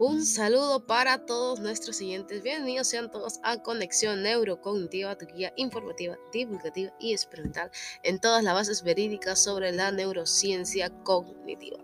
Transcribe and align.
Un 0.00 0.24
saludo 0.24 0.86
para 0.86 1.26
todos 1.26 1.58
nuestros 1.58 1.96
siguientes. 1.96 2.44
Bienvenidos 2.44 2.86
sean 2.86 3.10
todos 3.10 3.40
a 3.42 3.60
Conexión 3.64 4.22
Neurocognitiva, 4.22 5.18
tu 5.18 5.26
guía 5.26 5.52
informativa, 5.56 6.16
divulgativa 6.32 6.94
y 7.00 7.12
experimental 7.12 7.72
en 8.04 8.20
todas 8.20 8.44
las 8.44 8.54
bases 8.54 8.84
verídicas 8.84 9.42
sobre 9.42 9.72
la 9.72 9.90
neurociencia 9.90 10.90
cognitiva. 11.02 11.78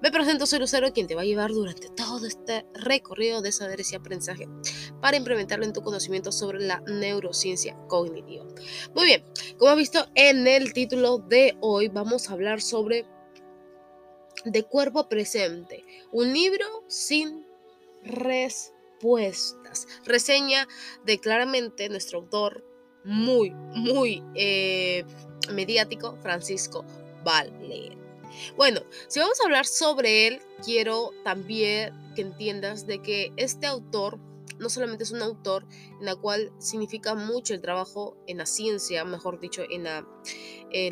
Me 0.00 0.10
presento, 0.10 0.46
soy 0.46 0.60
Lucero, 0.60 0.90
quien 0.94 1.06
te 1.06 1.14
va 1.14 1.20
a 1.20 1.26
llevar 1.26 1.50
durante 1.50 1.90
todo 1.90 2.26
este 2.26 2.64
recorrido 2.72 3.42
de 3.42 3.52
saberes 3.52 3.92
y 3.92 3.96
aprendizaje 3.96 4.48
para 5.02 5.18
implementarlo 5.18 5.66
en 5.66 5.74
tu 5.74 5.82
conocimiento 5.82 6.32
sobre 6.32 6.60
la 6.60 6.80
neurociencia 6.86 7.76
cognitiva. 7.88 8.46
Muy 8.94 9.04
bien, 9.04 9.22
como 9.58 9.72
has 9.72 9.76
visto 9.76 10.06
en 10.14 10.46
el 10.46 10.72
título 10.72 11.18
de 11.18 11.58
hoy, 11.60 11.88
vamos 11.88 12.30
a 12.30 12.32
hablar 12.32 12.62
sobre 12.62 13.04
De 14.46 14.62
cuerpo 14.62 15.10
presente, 15.10 15.84
un 16.10 16.32
libro 16.32 16.64
sin 16.88 17.49
respuestas. 18.04 19.86
Reseña 20.04 20.66
de 21.04 21.18
claramente 21.18 21.88
nuestro 21.88 22.18
autor 22.18 22.64
muy, 23.04 23.50
muy 23.50 24.22
eh, 24.34 25.04
mediático, 25.52 26.16
Francisco 26.22 26.84
Valer. 27.24 27.96
Bueno, 28.56 28.82
si 29.08 29.18
vamos 29.20 29.40
a 29.40 29.44
hablar 29.44 29.66
sobre 29.66 30.26
él, 30.26 30.40
quiero 30.64 31.10
también 31.24 31.94
que 32.14 32.22
entiendas 32.22 32.86
de 32.86 33.00
que 33.00 33.32
este 33.36 33.66
autor 33.66 34.18
no 34.60 34.68
solamente 34.68 35.04
es 35.04 35.10
un 35.10 35.22
autor 35.22 35.66
en 35.98 36.04
la 36.04 36.14
cual 36.14 36.52
significa 36.58 37.14
mucho 37.14 37.54
el 37.54 37.60
trabajo 37.60 38.16
en 38.26 38.38
la 38.38 38.46
ciencia, 38.46 39.04
mejor 39.04 39.40
dicho, 39.40 39.62
en, 39.68 39.84
la, 39.84 40.06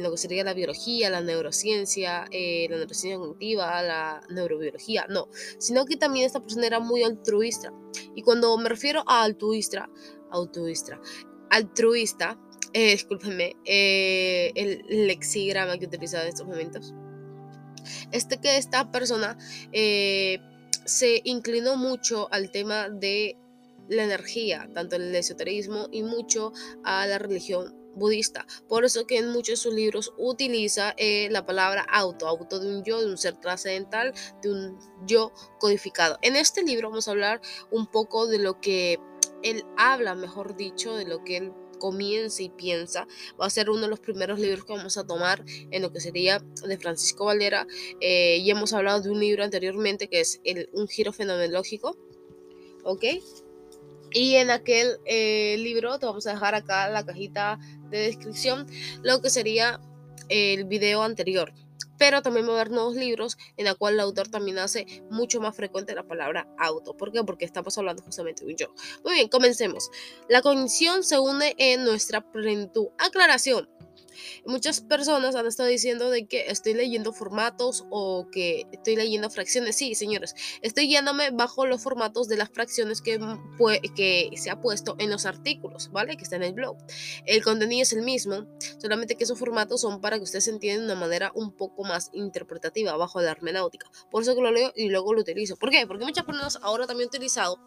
lo 0.00 0.10
que 0.10 0.16
sería 0.16 0.42
la 0.42 0.54
biología, 0.54 1.10
la 1.10 1.20
neurociencia, 1.20 2.26
eh, 2.30 2.66
la 2.70 2.78
neurociencia 2.78 3.18
cognitiva, 3.18 3.82
la 3.82 4.20
neurobiología, 4.30 5.06
no, 5.08 5.28
sino 5.58 5.84
que 5.84 5.96
también 5.96 6.26
esta 6.26 6.40
persona 6.40 6.66
era 6.66 6.80
muy 6.80 7.02
altruista. 7.02 7.72
Y 8.14 8.22
cuando 8.22 8.56
me 8.58 8.68
refiero 8.68 9.04
a 9.06 9.22
altruista, 9.22 9.88
altruista, 10.30 10.98
altruista, 11.50 12.38
eh, 12.72 12.92
discúlpenme, 12.92 13.54
eh, 13.64 14.52
el 14.54 15.06
lexigrama 15.06 15.78
que 15.78 15.84
he 15.84 15.88
utilizado 15.88 16.24
en 16.24 16.30
estos 16.30 16.46
momentos, 16.46 16.94
este 18.12 18.38
que 18.38 18.56
esta 18.56 18.90
persona 18.90 19.38
se 20.88 21.20
inclinó 21.24 21.76
mucho 21.76 22.28
al 22.32 22.50
tema 22.50 22.88
de 22.88 23.36
la 23.88 24.04
energía, 24.04 24.68
tanto 24.74 24.96
el 24.96 25.14
esoterismo 25.14 25.88
y 25.90 26.02
mucho 26.02 26.52
a 26.84 27.06
la 27.06 27.18
religión 27.18 27.74
budista. 27.94 28.46
Por 28.68 28.84
eso 28.84 29.06
que 29.06 29.18
en 29.18 29.28
muchos 29.28 29.48
de 29.48 29.56
sus 29.56 29.74
libros 29.74 30.12
utiliza 30.16 30.94
eh, 30.96 31.28
la 31.30 31.44
palabra 31.44 31.84
auto, 31.90 32.26
auto 32.26 32.60
de 32.60 32.68
un 32.68 32.84
yo, 32.84 33.00
de 33.00 33.06
un 33.06 33.18
ser 33.18 33.38
trascendental, 33.40 34.14
de 34.42 34.52
un 34.52 34.78
yo 35.06 35.32
codificado. 35.58 36.18
En 36.22 36.36
este 36.36 36.62
libro 36.62 36.88
vamos 36.88 37.08
a 37.08 37.10
hablar 37.10 37.40
un 37.70 37.86
poco 37.86 38.26
de 38.26 38.38
lo 38.38 38.60
que 38.60 38.98
él 39.42 39.64
habla, 39.76 40.14
mejor 40.14 40.56
dicho, 40.56 40.96
de 40.96 41.04
lo 41.04 41.24
que 41.24 41.36
él 41.36 41.52
comienza 41.78 42.42
y 42.42 42.50
piensa. 42.50 43.06
Va 43.40 43.46
a 43.46 43.50
ser 43.50 43.70
uno 43.70 43.82
de 43.82 43.88
los 43.88 44.00
primeros 44.00 44.38
libros 44.40 44.64
que 44.64 44.72
vamos 44.72 44.96
a 44.96 45.06
tomar 45.06 45.44
en 45.46 45.82
lo 45.82 45.92
que 45.92 46.00
sería 46.00 46.40
de 46.66 46.78
Francisco 46.78 47.26
Valera. 47.26 47.66
Eh, 48.00 48.38
y 48.38 48.50
hemos 48.50 48.72
hablado 48.72 49.00
de 49.00 49.10
un 49.10 49.20
libro 49.20 49.44
anteriormente 49.44 50.08
que 50.08 50.20
es 50.20 50.40
el, 50.44 50.68
Un 50.72 50.88
giro 50.88 51.12
fenomenológico. 51.12 51.96
¿Ok? 52.84 53.04
Y 54.12 54.36
en 54.36 54.50
aquel 54.50 54.98
eh, 55.04 55.56
libro 55.58 55.98
te 55.98 56.06
vamos 56.06 56.26
a 56.26 56.32
dejar 56.32 56.54
acá 56.54 56.88
la 56.88 57.04
cajita 57.04 57.58
de 57.90 57.98
descripción 57.98 58.66
lo 59.02 59.20
que 59.20 59.30
sería 59.30 59.80
el 60.28 60.64
video 60.64 61.02
anterior. 61.02 61.52
Pero 61.98 62.22
también 62.22 62.46
va 62.46 62.52
a 62.52 62.54
haber 62.54 62.70
nuevos 62.70 62.94
libros 62.94 63.36
en 63.56 63.64
la 63.64 63.74
cual 63.74 63.94
el 63.94 64.00
autor 64.00 64.28
también 64.28 64.58
hace 64.58 64.86
mucho 65.10 65.40
más 65.40 65.56
frecuente 65.56 65.94
la 65.94 66.04
palabra 66.04 66.46
auto. 66.56 66.96
¿Por 66.96 67.10
qué? 67.10 67.24
Porque 67.24 67.44
estamos 67.44 67.76
hablando 67.76 68.04
justamente 68.04 68.44
de 68.44 68.52
un 68.52 68.56
yo. 68.56 68.72
Muy 69.04 69.14
bien, 69.14 69.28
comencemos. 69.28 69.90
La 70.28 70.40
cognición 70.40 71.02
se 71.02 71.18
une 71.18 71.56
en 71.58 71.84
nuestra 71.84 72.20
plenitud. 72.20 72.88
Aclaración. 72.98 73.68
Muchas 74.46 74.80
personas 74.80 75.34
han 75.34 75.46
estado 75.46 75.68
diciendo 75.68 76.10
de 76.10 76.26
que 76.26 76.46
estoy 76.50 76.74
leyendo 76.74 77.12
formatos 77.12 77.84
o 77.90 78.28
que 78.30 78.66
estoy 78.72 78.96
leyendo 78.96 79.30
fracciones. 79.30 79.76
Sí, 79.76 79.94
señores, 79.94 80.34
estoy 80.62 80.86
guiándome 80.86 81.30
bajo 81.30 81.66
los 81.66 81.82
formatos 81.82 82.28
de 82.28 82.36
las 82.36 82.50
fracciones 82.50 83.00
que, 83.00 83.18
que 83.96 84.30
se 84.36 84.50
ha 84.50 84.60
puesto 84.60 84.96
en 84.98 85.10
los 85.10 85.26
artículos, 85.26 85.90
¿vale? 85.92 86.16
Que 86.16 86.24
está 86.24 86.36
en 86.36 86.44
el 86.44 86.52
blog. 86.52 86.76
El 87.26 87.42
contenido 87.42 87.82
es 87.82 87.92
el 87.92 88.02
mismo, 88.02 88.46
solamente 88.80 89.16
que 89.16 89.24
esos 89.24 89.38
formatos 89.38 89.80
son 89.80 90.00
para 90.00 90.16
que 90.16 90.24
ustedes 90.24 90.48
entiendan 90.48 90.86
de 90.86 90.92
una 90.92 91.00
manera 91.00 91.32
un 91.34 91.52
poco 91.52 91.84
más 91.84 92.10
interpretativa 92.12 92.96
bajo 92.96 93.20
la 93.20 93.30
hermenéutica. 93.30 93.90
Por 94.10 94.22
eso 94.22 94.34
que 94.34 94.40
lo 94.40 94.50
leo 94.50 94.72
y 94.76 94.88
luego 94.88 95.14
lo 95.14 95.20
utilizo. 95.20 95.56
¿Por 95.56 95.70
qué? 95.70 95.86
Porque 95.86 96.04
muchas 96.04 96.24
personas 96.24 96.58
ahora 96.62 96.86
también 96.86 97.08
han 97.08 97.16
utilizado, 97.16 97.58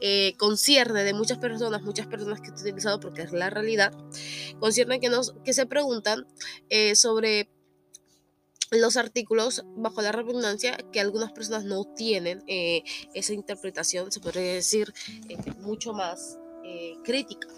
eh, 0.00 0.34
concierne 0.36 1.04
de 1.04 1.14
muchas 1.14 1.38
personas, 1.38 1.82
muchas 1.82 2.06
personas 2.06 2.40
que 2.40 2.48
he 2.48 2.52
utilizado 2.52 3.00
porque 3.00 3.22
es 3.22 3.32
la 3.32 3.50
realidad, 3.50 3.92
concierne 4.60 5.00
que, 5.00 5.08
nos, 5.08 5.34
que 5.44 5.52
se 5.52 5.66
preguntan 5.66 6.26
eh, 6.68 6.94
sobre 6.94 7.48
los 8.70 8.96
artículos 8.96 9.64
bajo 9.76 10.02
la 10.02 10.12
redundancia 10.12 10.76
que 10.92 11.00
algunas 11.00 11.32
personas 11.32 11.64
no 11.64 11.84
tienen 11.84 12.42
eh, 12.46 12.82
esa 13.14 13.32
interpretación, 13.32 14.12
se 14.12 14.20
podría 14.20 14.54
decir, 14.54 14.92
eh, 15.28 15.38
mucho 15.60 15.92
más 15.92 16.38
crítica. 17.04 17.48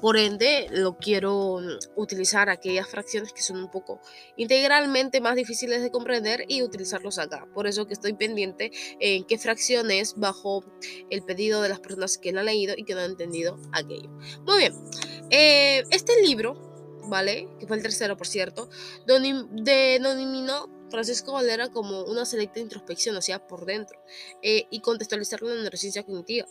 Por 0.00 0.18
ende, 0.18 0.66
lo 0.70 0.98
quiero 0.98 1.60
utilizar 1.96 2.50
aquellas 2.50 2.88
fracciones 2.88 3.32
que 3.32 3.40
son 3.40 3.56
un 3.56 3.70
poco 3.70 4.00
integralmente 4.36 5.20
más 5.20 5.34
difíciles 5.34 5.82
de 5.82 5.90
comprender 5.90 6.44
y 6.46 6.62
utilizarlos 6.62 7.18
acá. 7.18 7.46
Por 7.54 7.66
eso 7.66 7.86
que 7.86 7.94
estoy 7.94 8.12
pendiente 8.12 8.70
en 9.00 9.24
qué 9.24 9.38
fracciones 9.38 10.14
bajo 10.16 10.62
el 11.08 11.22
pedido 11.22 11.62
de 11.62 11.70
las 11.70 11.80
personas 11.80 12.18
que 12.18 12.32
lo 12.32 12.40
han 12.40 12.46
leído 12.46 12.74
y 12.76 12.84
que 12.84 12.94
no 12.94 13.00
han 13.00 13.12
entendido 13.12 13.58
aquello. 13.72 14.10
Muy 14.44 14.58
bien, 14.58 14.74
este 15.30 16.20
libro 16.22 16.74
¿vale? 17.08 17.48
Que 17.58 17.66
fue 17.66 17.76
el 17.76 17.82
tercero, 17.82 18.16
por 18.16 18.26
cierto, 18.26 18.68
denominó 19.06 20.68
Francisco 20.90 21.32
Valera 21.32 21.68
como 21.68 22.04
una 22.04 22.24
selecta 22.24 22.60
introspección, 22.60 23.16
o 23.16 23.22
sea, 23.22 23.46
por 23.46 23.66
dentro, 23.66 23.98
eh, 24.42 24.66
y 24.70 24.80
contextualizarlo 24.80 25.50
en 25.50 25.56
la 25.56 25.62
neurociencia 25.62 26.02
cognitiva. 26.04 26.46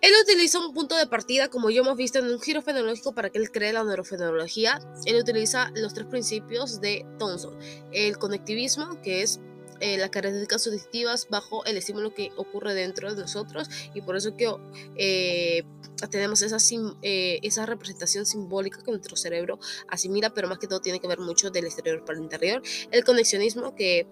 Él 0.00 0.12
utiliza 0.22 0.58
un 0.58 0.72
punto 0.72 0.96
de 0.96 1.06
partida, 1.06 1.48
como 1.48 1.70
ya 1.70 1.80
hemos 1.80 1.96
visto, 1.96 2.18
en 2.18 2.26
un 2.26 2.40
giro 2.40 2.62
fenomenológico 2.62 3.14
para 3.14 3.30
que 3.30 3.38
él 3.38 3.50
cree 3.50 3.72
la 3.72 3.84
neurofenología. 3.84 4.80
Él 5.06 5.16
utiliza 5.16 5.70
los 5.74 5.94
tres 5.94 6.06
principios 6.06 6.80
de 6.80 7.06
Thomson. 7.18 7.58
El 7.92 8.18
conectivismo, 8.18 9.00
que 9.02 9.22
es 9.22 9.40
eh, 9.80 9.96
las 9.96 10.10
características 10.10 10.66
auditivas 10.66 11.26
bajo 11.30 11.64
el 11.64 11.78
estímulo 11.78 12.12
que 12.12 12.32
ocurre 12.36 12.74
dentro 12.74 13.14
de 13.14 13.22
nosotros 13.22 13.66
y 13.94 14.02
por 14.02 14.14
eso 14.14 14.36
que 14.36 14.54
eh, 14.96 15.64
tenemos 16.10 16.42
esa, 16.42 16.58
eh, 17.00 17.38
esa 17.42 17.64
representación 17.64 18.26
simbólica 18.26 18.82
que 18.82 18.90
nuestro 18.90 19.16
cerebro 19.16 19.58
asimila, 19.88 20.34
pero 20.34 20.48
más 20.48 20.58
que 20.58 20.66
todo 20.66 20.80
tiene 20.80 21.00
que 21.00 21.08
ver 21.08 21.18
mucho 21.18 21.50
del 21.50 21.64
exterior 21.64 22.04
para 22.04 22.18
el 22.18 22.24
interior. 22.24 22.62
El 22.90 23.04
conexionismo 23.04 23.74
que 23.74 24.06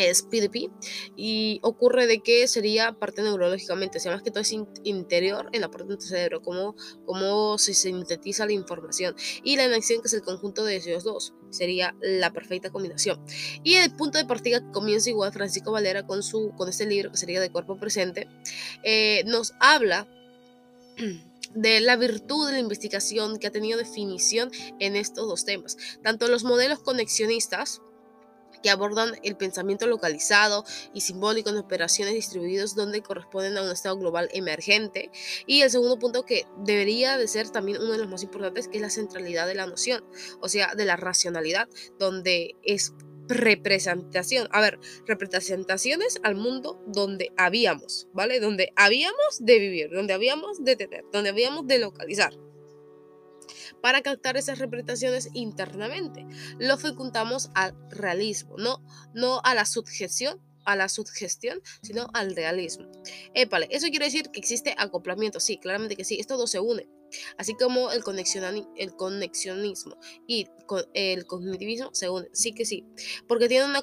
es 0.00 0.22
PDP 0.22 0.70
y 1.16 1.60
ocurre 1.62 2.06
de 2.06 2.20
que 2.20 2.46
sería 2.48 2.92
parte 2.92 3.22
neurológicamente, 3.22 3.98
o 3.98 4.00
sea, 4.00 4.12
más 4.12 4.22
que 4.22 4.30
todo 4.30 4.40
es 4.40 4.54
interior 4.84 5.48
en 5.52 5.60
la 5.60 5.70
parte 5.70 5.88
de 5.88 5.96
tu 5.96 6.06
cerebro, 6.06 6.42
cómo, 6.42 6.74
cómo 7.04 7.58
se 7.58 7.74
sintetiza 7.74 8.46
la 8.46 8.52
información. 8.52 9.14
Y 9.42 9.56
la 9.56 9.64
enaxión, 9.64 10.00
que 10.02 10.08
es 10.08 10.14
el 10.14 10.22
conjunto 10.22 10.64
de 10.64 10.76
esos 10.76 11.04
dos, 11.04 11.34
sería 11.50 11.94
la 12.00 12.32
perfecta 12.32 12.70
combinación. 12.70 13.20
Y 13.62 13.74
el 13.74 13.94
punto 13.94 14.18
de 14.18 14.24
partida 14.24 14.60
que 14.60 14.70
comienza 14.70 15.10
igual 15.10 15.32
Francisco 15.32 15.72
Valera 15.72 16.06
con, 16.06 16.22
su, 16.22 16.52
con 16.56 16.68
este 16.68 16.86
libro, 16.86 17.10
que 17.10 17.16
sería 17.16 17.40
de 17.40 17.50
cuerpo 17.50 17.76
presente, 17.76 18.28
eh, 18.82 19.22
nos 19.26 19.54
habla 19.60 20.08
de 21.54 21.80
la 21.80 21.96
virtud 21.96 22.46
de 22.46 22.52
la 22.52 22.58
investigación 22.58 23.38
que 23.38 23.46
ha 23.46 23.50
tenido 23.50 23.78
definición 23.78 24.50
en 24.78 24.96
estos 24.96 25.26
dos 25.26 25.44
temas. 25.44 25.76
Tanto 26.02 26.28
los 26.28 26.44
modelos 26.44 26.80
conexionistas, 26.80 27.82
que 28.62 28.70
abordan 28.70 29.14
el 29.22 29.36
pensamiento 29.36 29.86
localizado 29.86 30.64
y 30.92 31.00
simbólico 31.00 31.50
en 31.50 31.58
operaciones 31.58 32.14
distribuidas 32.14 32.74
donde 32.74 33.02
corresponden 33.02 33.56
a 33.56 33.62
un 33.62 33.70
estado 33.70 33.96
global 33.96 34.28
emergente. 34.32 35.10
Y 35.46 35.62
el 35.62 35.70
segundo 35.70 35.98
punto 35.98 36.24
que 36.24 36.46
debería 36.58 37.16
de 37.16 37.28
ser 37.28 37.50
también 37.50 37.78
uno 37.80 37.92
de 37.92 37.98
los 37.98 38.08
más 38.08 38.22
importantes, 38.22 38.68
que 38.68 38.78
es 38.78 38.82
la 38.82 38.90
centralidad 38.90 39.46
de 39.46 39.54
la 39.54 39.66
noción, 39.66 40.04
o 40.40 40.48
sea, 40.48 40.74
de 40.74 40.84
la 40.84 40.96
racionalidad, 40.96 41.68
donde 41.98 42.56
es 42.62 42.92
representación, 43.28 44.48
a 44.50 44.60
ver, 44.60 44.80
representaciones 45.06 46.18
al 46.22 46.34
mundo 46.34 46.82
donde 46.86 47.32
habíamos, 47.36 48.08
¿vale? 48.12 48.40
Donde 48.40 48.72
habíamos 48.76 49.38
de 49.38 49.58
vivir, 49.58 49.90
donde 49.90 50.14
habíamos 50.14 50.64
de 50.64 50.76
tener, 50.76 51.04
donde 51.12 51.30
habíamos 51.30 51.66
de 51.66 51.78
localizar 51.78 52.32
para 53.82 54.02
captar 54.02 54.36
esas 54.36 54.58
representaciones 54.58 55.28
internamente. 55.34 56.26
Lo 56.58 56.76
fecundamos 56.76 57.50
al 57.54 57.74
realismo, 57.90 58.56
no, 58.58 58.82
no 59.14 59.40
a 59.44 59.54
la 59.54 59.64
sugestión 59.64 60.40
a 60.64 60.76
la 60.76 60.88
sugestión, 60.88 61.60
sino 61.82 62.08
al 62.12 62.36
realismo. 62.36 62.86
Épale, 63.34 63.66
eso 63.70 63.88
quiere 63.88 64.04
decir 64.04 64.30
que 64.30 64.38
existe 64.38 64.74
acoplamiento, 64.78 65.40
sí, 65.40 65.56
claramente 65.56 65.96
que 65.96 66.04
sí, 66.04 66.18
esto 66.20 66.36
dos 66.36 66.50
se 66.50 66.60
une. 66.60 66.86
Así 67.38 67.54
como 67.54 67.90
el, 67.90 68.02
conexionismo 68.02 69.98
y 70.26 70.46
el 70.94 71.26
cognitivismo 71.26 71.90
se 71.92 72.08
sí 72.32 72.52
que 72.52 72.64
sí, 72.64 72.84
porque 73.26 73.48
tienen 73.48 73.70
un 73.70 73.76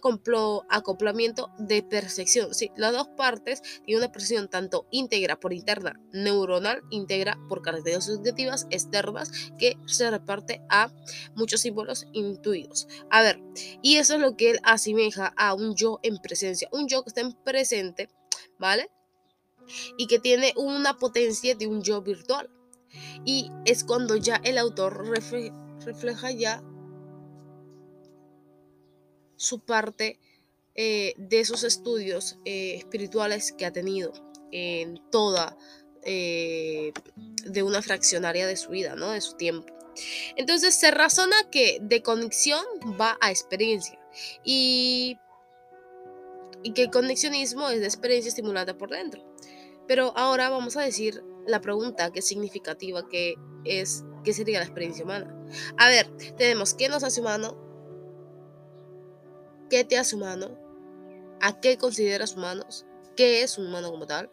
acoplamiento 0.69 1.51
de 1.59 1.83
percepción, 1.83 2.53
sí, 2.53 2.71
las 2.75 2.94
dos 2.94 3.07
partes 3.09 3.62
tienen 3.85 4.03
una 4.03 4.12
percepción 4.12 4.47
tanto 4.50 4.88
íntegra 4.91 5.39
por 5.39 5.53
interna 5.53 6.00
neuronal, 6.12 6.81
íntegra 6.89 7.38
por 7.50 7.62
características 7.62 8.06
subjetivas 8.06 8.68
externas 8.69 9.31
que 9.57 9.77
se 9.85 10.09
reparte 10.09 10.62
a 10.69 10.91
muchos 11.35 11.62
símbolos 11.62 12.07
intuidos. 12.13 12.88
A 13.09 13.21
ver, 13.21 13.39
y 13.81 13.97
eso 13.97 14.15
es 14.15 14.21
lo 14.21 14.35
que 14.35 14.51
él 14.51 14.59
asemeja 14.63 15.33
a 15.38 15.53
un 15.53 15.75
yo 15.75 16.00
en 16.03 16.18
presencia, 16.18 16.69
un 16.71 16.88
yo 16.88 17.03
que 17.03 17.09
está 17.09 17.21
en 17.21 17.33
presente, 17.33 18.09
¿vale? 18.59 18.89
Y 19.97 20.07
que 20.07 20.19
tiene 20.19 20.53
una 20.56 20.97
potencia 20.97 21.56
de 21.56 21.68
un 21.68 21.81
yo 21.81 22.01
virtual. 22.01 22.50
Y 23.25 23.51
es 23.66 23.84
cuando 23.84 24.16
ya 24.16 24.36
el 24.44 24.57
autor 24.57 25.07
refleja 25.86 26.31
ya 26.31 26.63
su 29.36 29.60
parte 29.60 30.19
eh, 30.75 31.13
de 31.18 31.39
esos 31.39 31.63
estudios 31.63 32.38
eh, 32.45 32.75
espirituales 32.75 33.51
que 33.51 33.66
ha 33.66 33.72
tenido 33.72 34.13
en 34.51 35.01
toda 35.12 35.57
eh, 36.04 36.94
de 37.44 37.63
una 37.63 37.81
fraccionaria 37.81 38.45
de 38.48 38.57
su 38.57 38.69
vida, 38.69 38.95
¿no? 38.95 39.12
De 39.12 39.22
su 39.22 39.33
tiempo. 39.33 39.74
Entonces 40.36 40.75
se 40.75 40.92
razona 40.92 41.36
que 41.51 41.80
de 41.81 42.04
conexión 42.04 42.63
va 43.00 43.18
a 43.22 43.31
experiencia 43.31 44.00
y, 44.44 45.18
y 46.62 46.74
que 46.74 46.83
el 46.83 46.92
conexionismo 46.92 47.69
es 47.69 47.80
de 47.80 47.88
experiencia 47.88 48.30
estimulada 48.30 48.78
por 48.78 48.92
dentro. 48.92 49.25
Pero 49.88 50.13
ahora 50.16 50.50
vamos 50.50 50.78
a 50.78 50.81
decir 50.81 51.24
la 51.47 51.61
pregunta 51.61 52.11
que 52.11 52.19
es 52.19 52.27
significativa, 52.27 53.07
que 53.07 53.35
es, 53.63 54.03
¿qué 54.23 54.33
sería 54.33 54.59
la 54.59 54.65
experiencia 54.65 55.03
humana? 55.03 55.33
A 55.77 55.88
ver, 55.88 56.09
tenemos 56.38 56.73
qué 56.73 56.89
nos 56.89 57.03
hace 57.03 57.21
humano, 57.21 57.57
qué 59.69 59.83
te 59.83 59.97
hace 59.97 60.15
humano, 60.15 60.57
a 61.41 61.59
qué 61.59 61.77
consideras 61.77 62.35
humanos, 62.35 62.85
qué 63.15 63.41
es 63.41 63.57
un 63.57 63.67
humano 63.67 63.89
como 63.89 64.05
tal, 64.05 64.29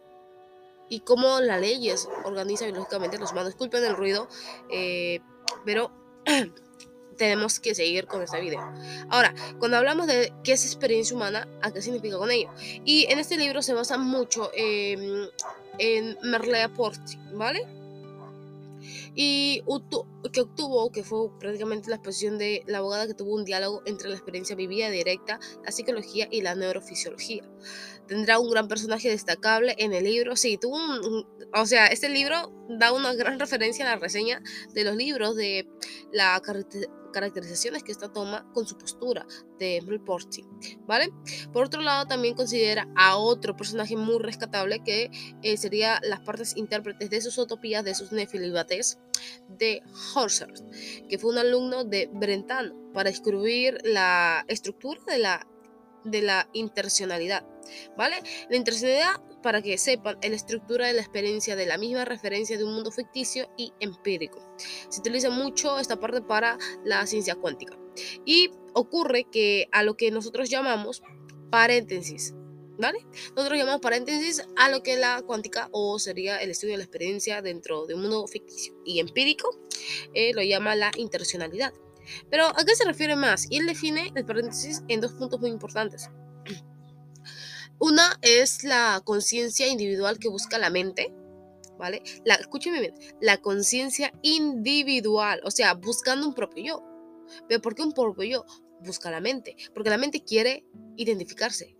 y 0.89 0.99
cómo 0.99 1.39
las 1.39 1.59
leyes 1.59 2.07
organizan 2.23 2.67
biológicamente 2.67 3.17
los 3.17 3.31
humanos. 3.31 3.49
Disculpen 3.49 3.83
el 3.83 3.95
ruido, 3.95 4.27
eh, 4.69 5.19
pero 5.65 5.91
tenemos 7.17 7.59
que 7.59 7.75
seguir 7.75 8.07
con 8.07 8.21
este 8.21 8.39
video. 8.39 8.61
Ahora, 9.09 9.33
cuando 9.59 9.77
hablamos 9.77 10.07
de 10.07 10.33
qué 10.43 10.53
es 10.53 10.65
experiencia 10.65 11.15
humana, 11.15 11.47
¿a 11.61 11.71
qué 11.71 11.81
significa 11.81 12.17
con 12.17 12.31
ello? 12.31 12.49
Y 12.83 13.05
en 13.09 13.19
este 13.19 13.37
libro 13.37 13.61
se 13.61 13.73
basa 13.73 13.97
mucho 13.97 14.51
en 14.53 15.29
en 15.79 16.17
Merleau-Ponty, 16.21 17.17
¿vale? 17.33 17.65
Y 19.15 19.63
que 20.31 20.41
obtuvo, 20.41 20.91
que 20.91 21.03
fue 21.03 21.29
prácticamente 21.39 21.89
la 21.89 21.95
exposición 21.95 22.37
de 22.37 22.63
la 22.67 22.79
abogada 22.79 23.07
que 23.07 23.13
tuvo 23.13 23.33
un 23.33 23.45
diálogo 23.45 23.81
entre 23.85 24.09
la 24.09 24.15
experiencia 24.15 24.55
vivida 24.55 24.89
directa, 24.89 25.39
la 25.63 25.71
psicología 25.71 26.27
y 26.29 26.41
la 26.41 26.55
neurofisiología. 26.55 27.43
Tendrá 28.07 28.39
un 28.39 28.49
gran 28.49 28.67
personaje 28.67 29.09
destacable 29.09 29.75
en 29.77 29.93
el 29.93 30.03
libro. 30.03 30.35
Sí, 30.35 30.57
tuvo 30.57 30.75
un, 30.75 31.27
o 31.53 31.65
sea, 31.65 31.87
este 31.87 32.09
libro 32.09 32.51
da 32.69 32.91
una 32.91 33.13
gran 33.13 33.39
referencia 33.39 33.85
a 33.85 33.95
la 33.95 34.01
reseña 34.01 34.41
de 34.73 34.83
los 34.83 34.95
libros 34.95 35.35
de 35.35 35.67
la 36.11 36.39
caracterizaciones 37.15 37.81
que 37.81 37.93
esta 37.93 38.11
toma 38.11 38.45
con 38.53 38.67
su 38.67 38.77
postura 38.77 39.25
de 39.57 39.81
Porti, 40.05 40.43
¿vale? 40.85 41.13
Por 41.53 41.63
otro 41.63 41.81
lado, 41.81 42.07
también 42.07 42.35
considera 42.35 42.89
a 42.97 43.15
otro 43.15 43.55
personaje 43.55 43.95
muy 43.95 44.19
rescatable 44.19 44.83
que 44.83 45.09
eh, 45.41 45.55
sería 45.55 46.01
las 46.03 46.19
partes 46.19 46.57
intérpretes 46.57 47.09
de 47.09 47.21
sus 47.21 47.37
utopías, 47.37 47.85
de 47.85 47.95
sus 47.95 48.11
nefilibates, 48.11 48.99
de 49.47 49.81
Horshart, 50.13 50.57
que 51.07 51.17
fue 51.17 51.31
un 51.31 51.37
alumno 51.37 51.85
de 51.85 52.09
Brentano 52.11 52.75
para 52.93 53.09
descubrir 53.09 53.77
la 53.85 54.43
estructura 54.49 54.99
de 55.07 55.19
la, 55.19 55.47
de 56.05 56.21
la 56.21 56.49
intencionalidad, 56.53 57.45
¿vale? 57.97 58.15
La 58.49 58.55
intencionalidad 58.55 59.21
para 59.41 59.61
que 59.61 59.77
sepan 59.77 60.17
la 60.21 60.35
estructura 60.35 60.87
de 60.87 60.93
la 60.93 61.01
experiencia 61.01 61.55
de 61.55 61.65
la 61.65 61.77
misma 61.77 62.05
referencia 62.05 62.57
de 62.57 62.63
un 62.63 62.73
mundo 62.73 62.91
ficticio 62.91 63.47
y 63.57 63.73
empírico. 63.79 64.41
Se 64.89 65.01
utiliza 65.01 65.29
mucho 65.29 65.77
esta 65.77 65.99
parte 65.99 66.21
para 66.21 66.57
la 66.83 67.05
ciencia 67.05 67.35
cuántica. 67.35 67.77
Y 68.25 68.51
ocurre 68.73 69.25
que 69.31 69.67
a 69.71 69.83
lo 69.83 69.97
que 69.97 70.11
nosotros 70.11 70.49
llamamos 70.49 71.03
paréntesis, 71.51 72.33
¿vale? 72.77 73.05
Nosotros 73.35 73.57
llamamos 73.57 73.81
paréntesis 73.81 74.43
a 74.57 74.69
lo 74.69 74.83
que 74.83 74.97
la 74.97 75.21
cuántica 75.21 75.69
o 75.71 75.99
sería 75.99 76.37
el 76.37 76.51
estudio 76.51 76.73
de 76.73 76.79
la 76.79 76.83
experiencia 76.83 77.41
dentro 77.41 77.85
de 77.85 77.93
un 77.93 78.01
mundo 78.01 78.27
ficticio 78.27 78.75
y 78.83 78.99
empírico 78.99 79.59
eh, 80.13 80.33
lo 80.33 80.41
llama 80.41 80.75
la 80.75 80.91
intencionalidad. 80.97 81.73
Pero 82.29 82.47
¿a 82.47 82.65
qué 82.65 82.75
se 82.75 82.85
refiere 82.85 83.15
más? 83.15 83.47
Y 83.49 83.57
él 83.57 83.65
define 83.65 84.11
el 84.15 84.25
paréntesis 84.25 84.83
en 84.87 85.01
dos 85.01 85.13
puntos 85.13 85.39
muy 85.39 85.49
importantes. 85.49 86.09
Una 87.79 88.17
es 88.21 88.63
la 88.63 89.01
conciencia 89.03 89.67
individual 89.67 90.17
que 90.17 90.29
busca 90.29 90.57
la 90.57 90.69
mente, 90.69 91.13
¿vale? 91.77 92.01
La, 92.23 92.35
escúcheme 92.35 92.79
bien, 92.79 92.95
la 93.19 93.37
conciencia 93.37 94.13
individual, 94.21 95.41
o 95.43 95.51
sea, 95.51 95.73
buscando 95.73 96.27
un 96.27 96.33
propio 96.33 96.63
yo. 96.63 96.83
¿Pero 97.49 97.61
por 97.61 97.75
qué 97.75 97.83
un 97.83 97.91
propio 97.91 98.23
yo? 98.23 98.45
Busca 98.81 99.11
la 99.11 99.19
mente, 99.19 99.55
porque 99.73 99.89
la 99.89 99.97
mente 99.97 100.23
quiere 100.23 100.65
identificarse, 100.95 101.75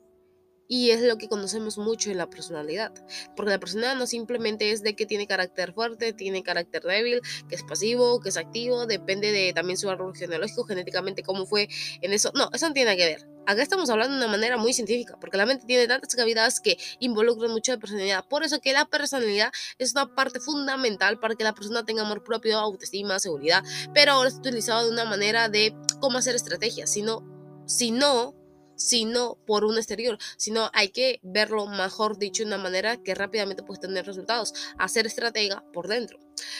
y 0.67 0.91
es 0.91 1.01
lo 1.01 1.17
que 1.17 1.27
conocemos 1.27 1.77
mucho 1.77 2.12
en 2.12 2.17
la 2.17 2.29
personalidad. 2.29 2.91
Porque 3.35 3.51
la 3.51 3.59
personalidad 3.59 3.95
no 3.95 4.07
simplemente 4.07 4.71
es 4.71 4.83
de 4.83 4.95
que 4.95 5.06
tiene 5.06 5.27
carácter 5.27 5.73
fuerte, 5.73 6.13
tiene 6.13 6.44
carácter 6.44 6.83
débil, 6.83 7.21
que 7.47 7.56
es 7.56 7.63
pasivo, 7.63 8.19
que 8.19 8.29
es 8.29 8.38
activo, 8.38 8.85
depende 8.85 9.31
de 9.31 9.53
también 9.53 9.77
su 9.77 9.89
árbol 9.89 10.15
genealógico, 10.15 10.65
genéticamente 10.65 11.23
cómo 11.23 11.45
fue 11.45 11.67
en 12.01 12.13
eso. 12.13 12.31
No, 12.35 12.50
eso 12.53 12.67
no 12.67 12.73
tiene 12.73 12.95
que 12.97 13.06
ver. 13.06 13.27
Acá 13.47 13.62
estamos 13.62 13.91
hablando 13.91 14.17
de 14.17 14.23
una 14.23 14.31
manera 14.31 14.57
muy 14.57 14.73
científica, 14.73 15.17
porque 15.21 15.38
la 15.38 15.45
mente 15.45 15.65
tiene 15.67 15.88
tantas 15.88 16.15
cavidades 16.15 16.59
que 16.59 16.77
involucran 17.00 17.51
mucho 17.51 17.73
de 17.73 17.77
personalidad. 17.77 18.25
Por 18.27 18.44
eso 18.44 18.59
que 18.59 18.73
la 18.73 18.85
personalidad 18.85 19.51
es 19.77 19.91
una 19.91 20.15
parte 20.15 20.39
fundamental 20.39 21.19
para 21.19 21.35
que 21.35 21.44
la 21.44 21.53
persona 21.53 21.85
tenga 21.85 22.01
amor 22.01 22.23
propio, 22.23 22.57
autoestima, 22.57 23.19
seguridad. 23.19 23.63
Pero 23.94 24.13
ahora 24.13 24.29
es 24.29 24.35
utilizado 24.35 24.85
de 24.85 24.91
una 24.91 25.06
manera 25.06 25.47
de 25.47 25.75
cómo 26.00 26.18
hacer 26.18 26.35
estrategias. 26.35 26.91
Si 26.91 27.03
no, 27.03 27.23
si 27.68 27.91
no 27.91 28.33
sino 28.75 29.38
por 29.45 29.66
un 29.66 29.77
exterior, 29.77 30.18
sino 30.38 30.69
hay 30.74 30.89
que 30.89 31.19
verlo, 31.24 31.68
mejor 31.68 32.18
dicho, 32.18 32.44
de 32.44 32.48
una 32.48 32.57
manera 32.57 32.98
que 32.98 33.16
rápidamente 33.16 33.63
puedes 33.63 33.81
tener 33.81 34.06
resultados, 34.06 34.54
hacer 34.77 35.06
estratega 35.07 35.63
por 35.74 35.88
dentro. 35.88 36.19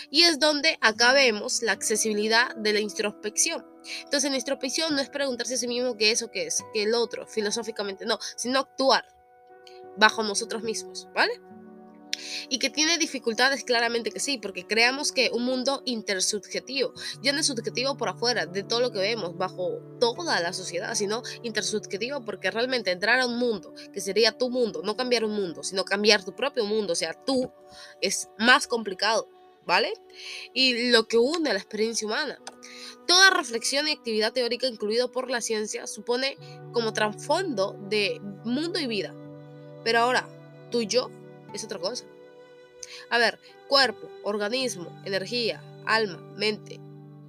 Y 0.10 0.24
es 0.24 0.40
donde 0.40 0.78
acá 0.82 1.14
vemos 1.14 1.62
la 1.62 1.74
accesibilidad 1.74 2.56
de 2.56 2.74
la 2.74 2.80
introspección. 2.80 3.66
Entonces, 4.04 4.32
la 4.32 4.38
introspección 4.38 4.96
no 4.96 5.02
es 5.02 5.10
preguntarse 5.10 5.56
a 5.56 5.58
sí 5.58 5.68
mismo 5.68 5.98
qué 5.98 6.12
es 6.12 6.24
o 6.24 6.32
qué 6.32 6.48
es, 6.48 6.64
qué 6.74 6.84
el 6.84 6.96
otro, 6.96 7.28
filosóficamente, 7.28 8.06
no, 8.06 8.18
sino 8.36 8.60
actuar 8.60 9.06
bajo 9.98 10.24
nosotros 10.24 10.64
mismos, 10.64 11.08
¿vale? 11.14 11.42
Y 12.50 12.60
que 12.60 12.70
tiene 12.70 12.98
dificultades, 12.98 13.64
claramente 13.64 14.12
que 14.12 14.20
sí, 14.20 14.38
porque 14.38 14.66
creamos 14.66 15.12
que 15.12 15.30
un 15.32 15.44
mundo 15.44 15.82
intersubjetivo, 15.86 16.94
ya 17.22 17.34
no 17.34 17.40
es 17.40 17.48
subjetivo 17.48 17.98
por 17.98 18.10
afuera 18.10 18.46
de 18.46 18.64
todo 18.64 18.80
lo 18.80 18.92
que 18.92 19.00
vemos 19.00 19.38
bajo 19.38 19.80
toda 20.00 20.40
la 20.40 20.54
sociedad, 20.54 20.96
sino 20.96 21.24
intersubjetivo 21.44 22.24
porque 22.24 22.52
realmente 22.52 22.92
entrar 22.92 23.20
a 23.20 23.28
un 23.28 23.38
mundo 23.38 23.74
que 23.94 24.02
sería 24.02 24.38
tu 24.38 24.50
mundo, 24.50 24.82
no 24.84 24.96
cambiar 24.96 25.26
un 25.26 25.32
mundo, 25.32 25.64
sino 25.64 25.84
cambiar 25.84 26.24
tu 26.24 26.36
propio 26.36 26.66
mundo, 26.66 26.94
o 26.94 26.96
sea, 26.96 27.14
tú, 27.14 27.52
es 28.02 28.30
más 28.38 28.68
complicado, 28.68 29.28
¿vale? 29.66 29.94
Y 30.54 30.92
lo 30.92 31.08
que 31.08 31.18
une 31.18 31.50
a 31.50 31.54
la 31.54 31.60
experiencia 31.60 32.08
humana. 32.08 32.40
Toda 33.08 33.30
reflexión 33.30 33.88
y 33.88 33.92
actividad 33.92 34.34
teórica, 34.34 34.66
incluido 34.66 35.12
por 35.12 35.30
la 35.30 35.42
ciencia, 35.42 35.86
supone 35.86 36.38
como 36.72 36.92
trasfondo 36.92 37.78
de 37.88 38.20
mundo 38.44 38.80
y 38.80 38.88
vida. 38.88 39.14
Pero 39.84 40.00
ahora, 40.00 40.28
y 40.82 40.88
yo 40.88 41.10
es 41.56 41.64
otra 41.64 41.80
cosa. 41.80 42.06
A 43.10 43.18
ver, 43.18 43.40
cuerpo, 43.68 44.10
organismo, 44.24 45.02
energía, 45.06 45.64
alma, 45.86 46.22
mente 46.36 46.80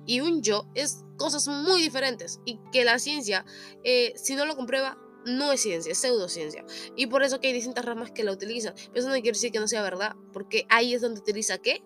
y 0.06 0.21
un 0.21 0.42
yo 0.42 0.66
es 0.75 1.04
cosas 1.16 1.47
muy 1.49 1.83
diferentes 1.83 2.40
y 2.45 2.59
que 2.73 2.85
la 2.85 2.99
ciencia, 2.99 3.45
eh, 3.85 4.12
si 4.16 4.35
no 4.35 4.47
lo 4.47 4.56
comprueba, 4.56 4.99
no 5.26 5.50
es 5.50 5.61
ciencia, 5.61 5.90
es 5.90 5.99
pseudociencia. 5.99 6.64
Y 6.95 7.09
por 7.09 7.25
eso 7.25 7.40
que 7.40 7.49
hay 7.49 7.52
distintas 7.52 7.85
ramas 7.85 8.12
que 8.12 8.23
la 8.23 8.33
utilizan. 8.33 8.75
Pero 8.76 9.00
eso 9.00 9.09
no 9.09 9.14
quiere 9.14 9.33
decir 9.33 9.50
que 9.50 9.59
no 9.59 9.66
sea 9.66 9.83
verdad, 9.83 10.14
porque 10.33 10.66
ahí 10.68 10.95
es 10.95 11.00
donde 11.00 11.21
utiliza 11.21 11.59
qué? 11.59 11.83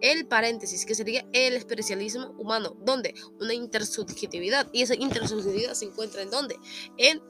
El 0.00 0.26
paréntesis, 0.26 0.84
que 0.84 0.96
sería 0.96 1.24
el 1.32 1.54
especialismo 1.54 2.34
humano. 2.38 2.76
¿Dónde? 2.80 3.14
Una 3.40 3.54
intersubjetividad. 3.54 4.68
Y 4.72 4.82
esa 4.82 4.96
intersubjetividad 4.96 5.74
se 5.74 5.86
encuentra 5.86 6.22
en 6.22 6.30
dónde? 6.30 6.56
En 6.98 7.22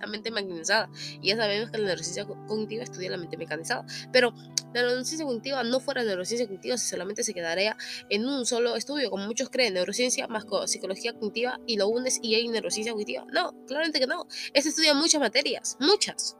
la 0.00 0.06
mente 0.06 0.30
mecanizada. 0.30 0.90
Y 1.20 1.28
ya 1.28 1.36
sabemos 1.36 1.70
que 1.70 1.78
la 1.78 1.86
neurociencia 1.86 2.24
cognitiva 2.24 2.82
estudia 2.82 3.10
la 3.10 3.16
mente 3.16 3.36
mecanizada. 3.36 3.84
Pero 4.12 4.34
la 4.74 4.82
neurociencia 4.82 5.24
cognitiva 5.24 5.62
no 5.64 5.80
fuera 5.80 6.02
neurociencia 6.02 6.46
cognitiva 6.46 6.76
si 6.76 6.88
solamente 6.88 7.22
se 7.24 7.34
quedaría 7.34 7.76
en 8.10 8.26
un 8.26 8.46
solo 8.46 8.76
estudio, 8.76 9.10
como 9.10 9.26
muchos 9.26 9.50
creen, 9.50 9.74
neurociencia 9.74 10.26
más 10.28 10.44
psicología 10.66 11.12
cognitiva 11.12 11.58
y 11.66 11.76
lo 11.76 11.88
unes 11.88 12.18
y 12.22 12.34
hay 12.34 12.48
neurociencia 12.48 12.92
cognitiva. 12.92 13.24
No, 13.32 13.52
claramente 13.66 14.00
que 14.00 14.06
no. 14.06 14.26
Este 14.52 14.70
estudia 14.70 14.94
muchas 14.94 15.20
materias, 15.20 15.76
muchas. 15.80 16.36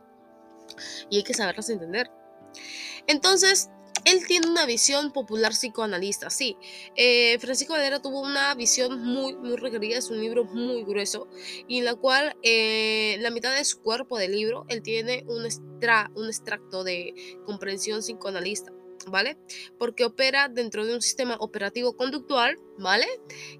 Y 1.10 1.18
hay 1.18 1.22
que 1.22 1.34
saberlas 1.34 1.68
entender. 1.68 2.10
Entonces, 3.06 3.70
él 4.04 4.26
tiene 4.26 4.48
una 4.48 4.66
visión 4.66 5.12
popular 5.12 5.52
psicoanalista, 5.52 6.30
sí. 6.30 6.56
Eh, 6.96 7.38
Francisco 7.38 7.74
Valera 7.74 8.00
tuvo 8.00 8.20
una 8.20 8.54
visión 8.54 9.02
muy, 9.02 9.34
muy 9.36 9.56
requerida, 9.56 9.98
es 9.98 10.10
un 10.10 10.20
libro 10.20 10.44
muy 10.44 10.84
grueso, 10.84 11.28
y 11.68 11.78
en 11.78 11.84
la 11.84 11.94
cual 11.94 12.36
eh, 12.42 13.16
la 13.20 13.30
mitad 13.30 13.54
de 13.54 13.64
su 13.64 13.80
cuerpo 13.80 14.18
del 14.18 14.32
libro, 14.32 14.64
él 14.68 14.82
tiene 14.82 15.24
un, 15.28 15.46
un 16.14 16.26
extracto 16.26 16.84
de 16.84 17.14
comprensión 17.46 18.00
psicoanalista. 18.00 18.72
¿Vale? 19.08 19.38
Porque 19.78 20.04
opera 20.04 20.48
dentro 20.48 20.84
de 20.86 20.94
un 20.94 21.02
sistema 21.02 21.36
operativo 21.40 21.96
conductual, 21.96 22.56
¿vale? 22.78 23.06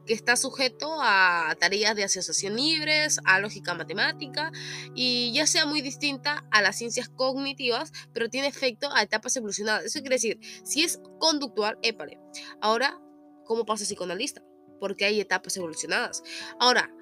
Que 0.07 0.15
está 0.15 0.37
sujeto 0.37 0.97
a 1.01 1.57
tareas 1.59 1.97
de 1.97 2.05
asociación 2.05 2.57
libres, 2.57 3.19
a 3.25 3.41
lógica 3.41 3.75
matemática 3.75 4.51
y 4.95 5.33
ya 5.33 5.47
sea 5.47 5.67
muy 5.67 5.81
distinta 5.81 6.47
a 6.51 6.63
las 6.63 6.77
ciencias 6.77 7.09
cognitivas, 7.09 7.93
pero 8.13 8.29
tiene 8.29 8.49
efecto 8.49 8.91
a 8.93 9.03
etapas 9.03 9.37
evolucionadas. 9.37 9.85
Eso 9.85 10.01
quiere 10.01 10.17
decir, 10.17 10.39
si 10.65 10.83
es 10.83 11.01
conductual, 11.19 11.79
épale. 11.83 12.19
Ahora, 12.61 12.99
¿cómo 13.45 13.65
pasa 13.65 13.85
psicoanalista? 13.85 14.43
Porque 14.81 15.05
hay 15.05 15.21
etapas 15.21 15.57
evolucionadas. 15.57 16.23
Ahora, 16.59 16.93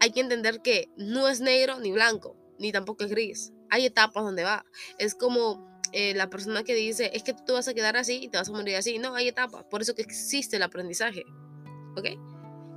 hay 0.00 0.12
que 0.12 0.20
entender 0.20 0.62
que 0.62 0.90
no 0.96 1.28
es 1.28 1.40
negro 1.40 1.78
ni 1.78 1.92
blanco, 1.92 2.36
ni 2.58 2.72
tampoco 2.72 3.04
es 3.04 3.10
gris. 3.10 3.52
Hay 3.70 3.86
etapas 3.86 4.24
donde 4.24 4.44
va. 4.44 4.66
Es 4.98 5.14
como 5.14 5.71
eh, 5.92 6.14
la 6.14 6.28
persona 6.28 6.64
que 6.64 6.74
dice, 6.74 7.10
es 7.14 7.22
que 7.22 7.34
tú 7.34 7.44
te 7.44 7.52
vas 7.52 7.68
a 7.68 7.74
quedar 7.74 7.96
así 7.96 8.20
y 8.22 8.28
te 8.28 8.38
vas 8.38 8.48
a 8.48 8.52
morir 8.52 8.76
así. 8.76 8.98
No, 8.98 9.14
hay 9.14 9.28
etapas. 9.28 9.64
Por 9.64 9.82
eso 9.82 9.94
que 9.94 10.02
existe 10.02 10.56
el 10.56 10.62
aprendizaje. 10.62 11.24
¿Ok? 11.96 12.06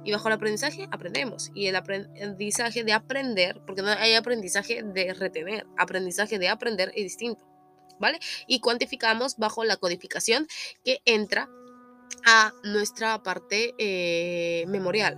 Y 0.04 0.12
bajo 0.12 0.28
el 0.28 0.34
aprendizaje 0.34 0.88
aprendemos. 0.92 1.52
Y 1.56 1.68
el 1.68 1.76
aprendizaje 1.76 2.84
de 2.84 2.94
aprender, 2.94 3.62
porque 3.66 3.82
no 3.82 3.90
hay 3.90 4.14
aprendizaje 4.14 4.84
de 4.84 5.14
retener, 5.14 5.66
aprendizaje 5.78 6.38
de 6.40 6.50
aprender 6.50 6.92
es 6.96 7.04
distinto. 7.04 7.46
¿Vale? 8.00 8.20
Y 8.46 8.60
cuantificamos 8.60 9.38
bajo 9.38 9.64
la 9.64 9.78
codificación 9.78 10.48
que 10.84 11.00
entra 11.06 11.50
a 12.26 12.54
nuestra 12.64 13.24
parte 13.24 13.74
eh, 13.78 14.66
memorial. 14.68 15.18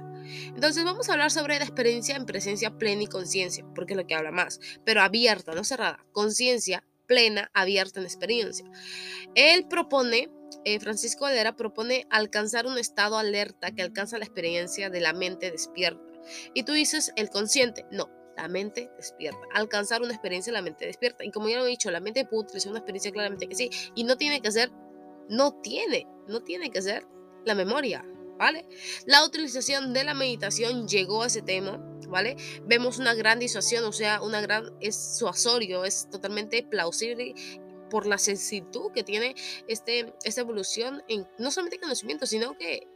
Entonces 0.53 0.83
vamos 0.83 1.09
a 1.09 1.13
hablar 1.13 1.31
sobre 1.31 1.57
la 1.57 1.65
experiencia 1.65 2.15
en 2.15 2.25
presencia 2.25 2.77
plena 2.77 3.03
y 3.03 3.07
conciencia, 3.07 3.65
porque 3.73 3.93
es 3.93 3.97
lo 3.97 4.05
que 4.05 4.15
habla 4.15 4.31
más, 4.31 4.59
pero 4.85 5.01
abierta, 5.01 5.53
no 5.53 5.63
cerrada. 5.63 6.05
Conciencia 6.11 6.83
plena, 7.07 7.49
abierta 7.53 7.99
en 7.99 8.05
experiencia. 8.05 8.65
Él 9.35 9.67
propone, 9.67 10.29
eh, 10.65 10.79
Francisco 10.79 11.25
Valera 11.25 11.55
propone 11.55 12.05
alcanzar 12.09 12.67
un 12.67 12.77
estado 12.77 13.17
alerta 13.17 13.71
que 13.71 13.81
alcanza 13.81 14.17
la 14.17 14.25
experiencia 14.25 14.89
de 14.89 15.01
la 15.01 15.13
mente 15.13 15.51
despierta. 15.51 16.01
Y 16.53 16.63
tú 16.63 16.73
dices 16.73 17.11
el 17.15 17.29
consciente, 17.29 17.85
no, 17.91 18.09
la 18.35 18.47
mente 18.47 18.91
despierta. 18.97 19.39
Alcanzar 19.53 20.01
una 20.01 20.13
experiencia 20.13 20.53
la 20.53 20.61
mente 20.61 20.85
despierta. 20.85 21.23
Y 21.23 21.31
como 21.31 21.49
ya 21.49 21.57
lo 21.57 21.65
he 21.65 21.69
dicho, 21.69 21.89
la 21.89 21.99
mente 21.99 22.25
puede 22.25 22.47
es 22.55 22.65
una 22.65 22.79
experiencia 22.79 23.11
claramente 23.11 23.47
que 23.47 23.55
sí. 23.55 23.69
Y 23.95 24.03
no 24.03 24.17
tiene 24.17 24.41
que 24.41 24.51
ser, 24.51 24.71
no 25.29 25.53
tiene, 25.61 26.05
no 26.27 26.43
tiene 26.43 26.69
que 26.69 26.81
ser 26.81 27.07
la 27.45 27.55
memoria. 27.55 28.03
¿vale? 28.37 28.65
La 29.05 29.25
utilización 29.25 29.93
de 29.93 30.03
la 30.03 30.13
meditación 30.13 30.87
llegó 30.87 31.23
a 31.23 31.27
ese 31.27 31.41
tema, 31.41 31.83
¿vale? 32.07 32.35
Vemos 32.65 32.99
una 32.99 33.13
gran 33.13 33.39
disuasión, 33.39 33.83
o 33.85 33.91
sea, 33.91 34.21
una 34.21 34.41
gran, 34.41 34.71
es 34.79 35.17
suasorio, 35.17 35.85
es 35.85 36.09
totalmente 36.09 36.63
plausible 36.63 37.33
por 37.89 38.05
la 38.05 38.17
sensitud 38.17 38.91
que 38.93 39.03
tiene 39.03 39.35
este, 39.67 40.13
esta 40.23 40.41
evolución 40.41 41.03
en 41.07 41.27
no 41.37 41.51
solamente 41.51 41.79
conocimiento, 41.79 42.25
sino 42.25 42.57
que 42.57 42.87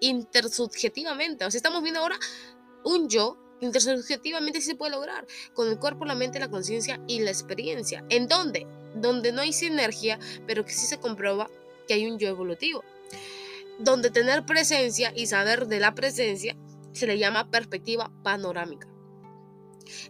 intersubjetivamente, 0.00 1.44
o 1.44 1.50
sea, 1.50 1.58
estamos 1.58 1.82
viendo 1.82 2.00
ahora 2.00 2.18
un 2.84 3.08
yo 3.08 3.38
intersubjetivamente 3.60 4.60
sí 4.60 4.68
se 4.68 4.74
puede 4.74 4.92
lograr 4.92 5.26
con 5.54 5.68
el 5.68 5.78
cuerpo, 5.78 6.04
la 6.04 6.14
mente, 6.14 6.38
la 6.38 6.50
conciencia 6.50 7.00
y 7.06 7.20
la 7.20 7.30
experiencia. 7.30 8.04
¿En 8.10 8.28
dónde? 8.28 8.66
Donde 8.96 9.32
no 9.32 9.40
hay 9.40 9.52
sinergia, 9.52 10.18
pero 10.46 10.64
que 10.64 10.72
sí 10.72 10.86
se 10.86 10.98
comprueba 10.98 11.48
que 11.86 11.94
hay 11.94 12.06
un 12.06 12.18
yo 12.18 12.28
evolutivo 12.28 12.84
donde 13.78 14.10
tener 14.10 14.44
presencia 14.44 15.12
y 15.14 15.26
saber 15.26 15.66
de 15.66 15.80
la 15.80 15.94
presencia 15.94 16.56
se 16.94 17.06
le 17.06 17.18
llama 17.18 17.50
perspectiva 17.50 18.10
panorámica. 18.22 18.88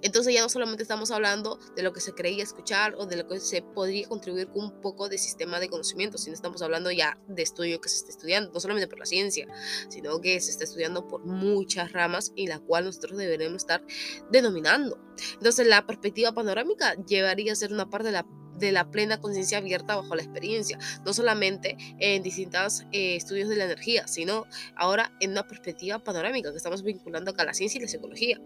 Entonces 0.02 0.34
ya 0.34 0.42
no 0.42 0.48
solamente 0.48 0.82
estamos 0.82 1.10
hablando 1.10 1.58
de 1.76 1.82
lo 1.82 1.92
que 1.92 2.00
se 2.00 2.12
creía 2.12 2.42
escuchar 2.42 2.94
o 2.96 3.06
de 3.06 3.16
lo 3.16 3.26
que 3.26 3.40
se 3.40 3.62
podría 3.62 4.08
contribuir 4.08 4.48
con 4.48 4.64
un 4.66 4.80
poco 4.80 5.08
de 5.08 5.18
sistema 5.18 5.60
de 5.60 5.68
conocimiento, 5.68 6.18
sino 6.18 6.34
estamos 6.34 6.62
hablando 6.62 6.90
ya 6.90 7.18
de 7.28 7.42
estudio 7.42 7.80
que 7.80 7.88
se 7.88 7.96
está 7.96 8.10
estudiando, 8.10 8.52
no 8.52 8.60
solamente 8.60 8.88
por 8.88 8.98
la 8.98 9.06
ciencia, 9.06 9.48
sino 9.88 10.20
que 10.20 10.40
se 10.40 10.50
está 10.50 10.64
estudiando 10.64 11.08
por 11.08 11.24
muchas 11.24 11.92
ramas 11.92 12.32
y 12.34 12.46
la 12.46 12.60
cual 12.60 12.84
nosotros 12.84 13.18
deberemos 13.18 13.62
estar 13.62 13.84
denominando. 14.30 14.98
Entonces 15.34 15.66
la 15.66 15.86
perspectiva 15.86 16.32
panorámica 16.32 16.94
llevaría 17.06 17.52
a 17.52 17.56
ser 17.56 17.72
una 17.72 17.90
parte 17.90 18.08
de 18.08 18.12
la 18.12 18.26
de 18.58 18.72
la 18.72 18.90
plena 18.90 19.20
conciencia 19.20 19.58
abierta 19.58 19.96
bajo 19.96 20.14
la 20.14 20.22
experiencia, 20.22 20.78
no 21.04 21.12
solamente 21.12 21.76
en 21.98 22.22
distintos 22.22 22.84
eh, 22.92 23.16
estudios 23.16 23.48
de 23.48 23.56
la 23.56 23.64
energía, 23.64 24.06
sino 24.06 24.46
ahora 24.76 25.12
en 25.20 25.32
una 25.32 25.46
perspectiva 25.46 25.98
panorámica 25.98 26.50
que 26.50 26.56
estamos 26.56 26.82
vinculando 26.82 27.30
acá 27.30 27.44
la 27.44 27.54
ciencia 27.54 27.78
y 27.78 27.82
la 27.82 27.88
psicología, 27.88 28.40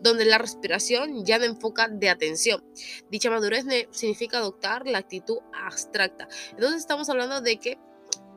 donde 0.00 0.24
la 0.24 0.38
respiración 0.38 1.24
ya 1.24 1.38
no 1.38 1.44
enfoca 1.44 1.88
de 1.88 2.08
atención. 2.08 2.64
Dicha 3.10 3.30
madurez 3.30 3.64
significa 3.90 4.38
adoptar 4.38 4.86
la 4.86 4.98
actitud 4.98 5.38
abstracta. 5.52 6.28
Entonces 6.50 6.80
estamos 6.80 7.08
hablando 7.08 7.40
de 7.40 7.58
que 7.58 7.78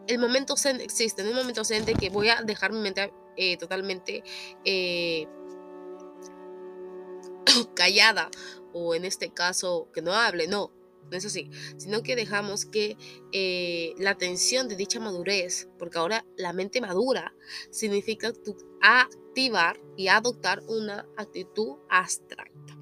el 0.07 0.19
momento 0.19 0.57
zen 0.57 0.81
existe, 0.81 1.21
en 1.21 1.29
un 1.29 1.35
momento 1.35 1.63
zen 1.63 1.85
de 1.85 1.93
que 1.93 2.09
voy 2.09 2.29
a 2.29 2.41
dejar 2.41 2.73
mi 2.73 2.79
mente 2.79 3.13
eh, 3.38 3.57
totalmente 3.57 4.23
eh, 4.65 5.27
callada 7.75 8.29
o 8.73 8.95
en 8.95 9.05
este 9.05 9.31
caso 9.33 9.89
que 9.93 10.01
no 10.01 10.13
hable, 10.13 10.47
no, 10.47 10.71
no 11.09 11.17
es 11.17 11.25
así, 11.25 11.49
sino 11.77 12.03
que 12.03 12.15
dejamos 12.15 12.65
que 12.65 12.97
eh, 13.31 13.93
la 13.97 14.11
atención 14.11 14.67
de 14.67 14.75
dicha 14.75 14.99
madurez, 14.99 15.69
porque 15.77 15.97
ahora 15.97 16.25
la 16.37 16.53
mente 16.53 16.81
madura 16.81 17.33
significa 17.71 18.31
activar 18.81 19.79
y 19.97 20.07
adoptar 20.07 20.61
una 20.67 21.07
actitud 21.17 21.77
abstracta. 21.89 22.77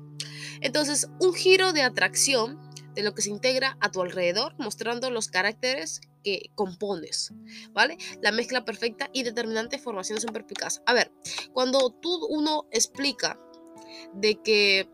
Entonces, 0.62 1.08
un 1.20 1.34
giro 1.34 1.74
de 1.74 1.84
atracción 1.84 2.60
de 2.94 3.04
lo 3.04 3.14
que 3.14 3.22
se 3.22 3.30
integra 3.30 3.78
a 3.80 3.92
tu 3.92 4.02
alrededor, 4.02 4.56
mostrando 4.58 5.12
los 5.12 5.28
caracteres 5.28 6.02
que 6.24 6.50
compones, 6.56 7.32
¿vale? 7.72 7.98
La 8.22 8.32
mezcla 8.32 8.66
perfecta 8.66 9.10
y 9.14 9.22
determinante 9.22 9.78
formación 9.78 10.20
son 10.20 10.34
perspicaz. 10.34 10.82
A 10.88 10.94
ver, 10.94 11.12
cuando 11.54 11.92
tú 11.92 12.26
uno 12.26 12.66
explica 12.72 13.40
de 14.14 14.42
que 14.42 14.90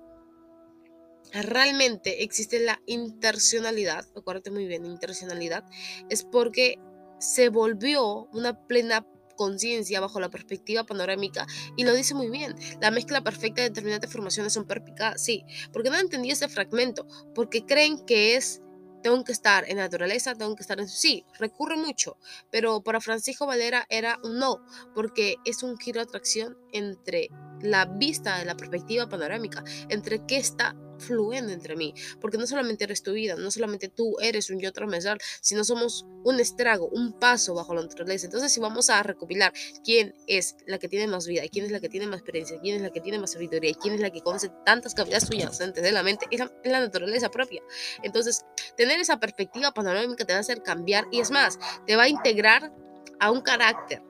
realmente 1.42 2.24
existe 2.24 2.60
la 2.60 2.80
intencionalidad, 2.86 4.06
acuérdate 4.16 4.52
muy 4.52 4.68
bien, 4.68 4.86
intencionalidad, 4.86 5.66
es 6.10 6.24
porque 6.24 6.76
se 7.20 7.50
volvió 7.50 8.28
una 8.34 8.68
plena 8.68 9.06
conciencia 9.36 10.00
bajo 10.00 10.20
la 10.20 10.30
perspectiva 10.30 10.84
panorámica 10.84 11.48
y 11.76 11.84
lo 11.84 11.94
dice 11.94 12.14
muy 12.14 12.30
bien. 12.30 12.54
La 12.82 12.92
mezcla 12.92 13.22
perfecta 13.22 13.62
de 13.62 13.70
determinadas 13.70 14.12
formaciones 14.12 14.54
son 14.54 14.66
perspicaz, 14.66 15.24
sí, 15.24 15.44
porque 15.72 15.90
no 15.90 15.98
entendí 15.98 16.32
ese 16.32 16.48
fragmento, 16.48 17.08
porque 17.34 17.66
creen 17.66 18.06
que 18.06 18.36
es 18.36 18.62
tengo 19.02 19.22
que 19.24 19.34
estar 19.34 19.70
en 19.70 19.78
naturaleza, 19.78 20.34
tengo 20.34 20.56
que 20.56 20.62
estar 20.62 20.80
en... 20.80 20.88
Sí, 20.88 21.26
recurre 21.38 21.76
mucho, 21.76 22.18
pero 22.50 22.82
para 22.82 23.02
Francisco 23.02 23.46
Valera 23.46 23.86
era 23.90 24.18
un 24.24 24.40
no, 24.40 24.66
porque 24.96 25.36
es 25.46 25.62
un 25.62 25.78
giro 25.78 26.00
de 26.00 26.06
atracción 26.06 26.58
entre 26.72 27.30
la 27.64 27.86
vista 27.86 28.38
de 28.38 28.46
la 28.46 28.56
perspectiva 28.56 29.10
panorámica, 29.10 29.64
entre 29.90 30.26
qué 30.26 30.38
está 30.38 30.76
fluyendo 31.00 31.52
entre 31.52 31.76
mí, 31.76 31.94
porque 32.22 32.38
no 32.38 32.48
solamente 32.48 32.84
eres 32.86 33.04
tu 33.04 33.12
vida, 33.14 33.36
no 33.36 33.52
solamente 33.52 33.90
tú 33.90 34.16
eres 34.22 34.50
un 34.50 34.60
yo 34.60 34.72
transversal, 34.72 35.20
sino 35.42 35.64
somos 35.64 36.06
un 36.24 36.40
estrago, 36.40 36.88
un 36.88 37.14
paso 37.20 37.54
bajo 37.54 37.74
la 37.74 37.82
naturaleza. 37.82 38.26
Entonces, 38.26 38.52
si 38.52 38.60
vamos 38.60 38.90
a 38.90 39.04
recopilar 39.04 39.54
quién 39.84 40.16
es 40.28 40.56
la 40.66 40.80
que 40.80 40.88
tiene 40.88 41.08
más 41.08 41.28
vida, 41.28 41.44
quién 41.52 41.66
es 41.66 41.72
la 41.72 41.80
que 41.80 41.90
tiene 41.90 42.08
más 42.08 42.20
experiencia, 42.20 42.60
quién 42.62 42.78
es 42.78 42.82
la 42.82 42.92
que 42.92 43.02
tiene 43.02 43.20
más 43.20 43.34
sabiduría, 43.34 43.74
quién 43.80 43.96
es 43.96 44.00
la 44.00 44.12
que 44.12 44.22
conoce 44.22 44.50
tantas 44.66 44.94
cavidades 44.94 45.26
subyacentes 45.26 45.84
de 45.84 45.92
la 45.92 46.04
mente, 46.04 46.26
es 46.32 46.40
la, 46.40 46.52
es 46.64 46.72
la 46.72 46.80
naturaleza 46.80 47.30
propia. 47.30 47.62
Entonces, 48.04 48.46
tener 48.78 49.00
esa 49.00 49.20
perspectiva 49.20 49.72
panorámica 49.74 50.26
te 50.26 50.34
va 50.34 50.38
a 50.38 50.42
hacer 50.42 50.64
cambiar 50.64 51.06
y 51.12 51.20
es 51.20 51.32
más, 51.32 51.60
te 51.86 51.96
va 51.96 52.04
a 52.04 52.10
integrar 52.10 52.74
a 53.20 53.32
un 53.32 53.42
carácter 53.42 54.02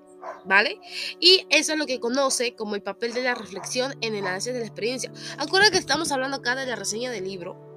¿vale? 0.46 0.80
Y 1.20 1.46
eso 1.50 1.74
es 1.74 1.80
lo 1.80 1.86
que 1.86 2.00
conoce 2.00 2.56
como 2.56 2.76
el 2.76 2.82
papel 2.82 3.14
de 3.14 3.24
la 3.24 3.36
reflexión 3.36 3.96
en 4.02 4.16
el 4.16 4.26
análisis 4.26 4.54
de 4.54 4.60
la 4.60 4.66
experiencia. 4.66 5.12
Acuérdate 5.38 5.74
que 5.74 5.78
estamos 5.80 6.12
hablando 6.12 6.38
acá 6.38 6.56
de 6.56 6.66
la 6.66 6.76
reseña 6.76 7.12
del 7.12 7.26
libro 7.26 7.73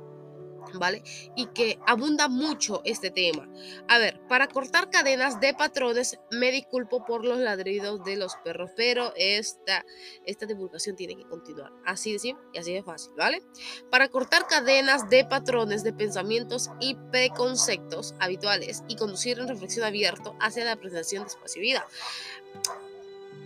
¿vale? 0.75 1.03
Y 1.35 1.47
que 1.47 1.79
abunda 1.87 2.29
mucho 2.29 2.83
este 2.85 3.11
tema. 3.11 3.49
A 3.89 3.99
ver, 3.99 4.21
para 4.29 4.47
cortar 4.47 4.91
cadenas 4.91 5.41
de 5.41 5.55
patrones, 5.55 6.19
me 6.31 6.53
disculpo 6.53 7.05
por 7.05 7.25
los 7.25 7.39
ladridos 7.39 8.05
de 8.05 8.17
los 8.17 8.37
perros, 8.37 8.71
pero 8.77 9.13
esta, 9.17 9.85
esta 10.25 10.47
divulgación 10.47 10.97
tiene 10.97 11.17
que 11.17 11.27
continuar. 11.29 11.73
Así 11.85 12.13
de 12.13 12.19
simple 12.19 12.45
y 12.53 12.59
así 12.59 12.73
de 12.73 12.83
fácil, 12.83 13.13
¿vale? 13.17 13.43
Para 13.91 14.09
cortar 14.09 14.47
cadenas 14.47 15.11
de 15.11 15.25
patrones 15.25 15.83
de 15.83 15.93
pensamientos 15.93 16.71
y 16.81 16.95
preconceptos 17.11 18.15
habituales 18.21 18.85
y 18.89 18.97
conducir 18.97 19.39
en 19.39 19.49
reflexión 19.49 19.85
abierto 19.85 20.37
hacia 20.41 20.65
la 20.65 20.77
presentación 20.77 21.25
de 21.25 21.29
espacio. 21.29 21.63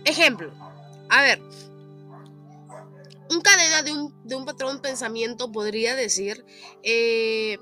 Ejemplo, 0.05 0.51
a 1.09 1.21
ver, 1.21 1.41
un 3.31 3.41
cadena 3.41 3.81
de 3.81 3.93
un, 3.93 4.13
de 4.27 4.35
un 4.35 4.45
patrón 4.45 4.81
pensamiento 4.81 5.51
podría 5.51 5.95
decir, 5.95 6.45
eh, 6.83 7.57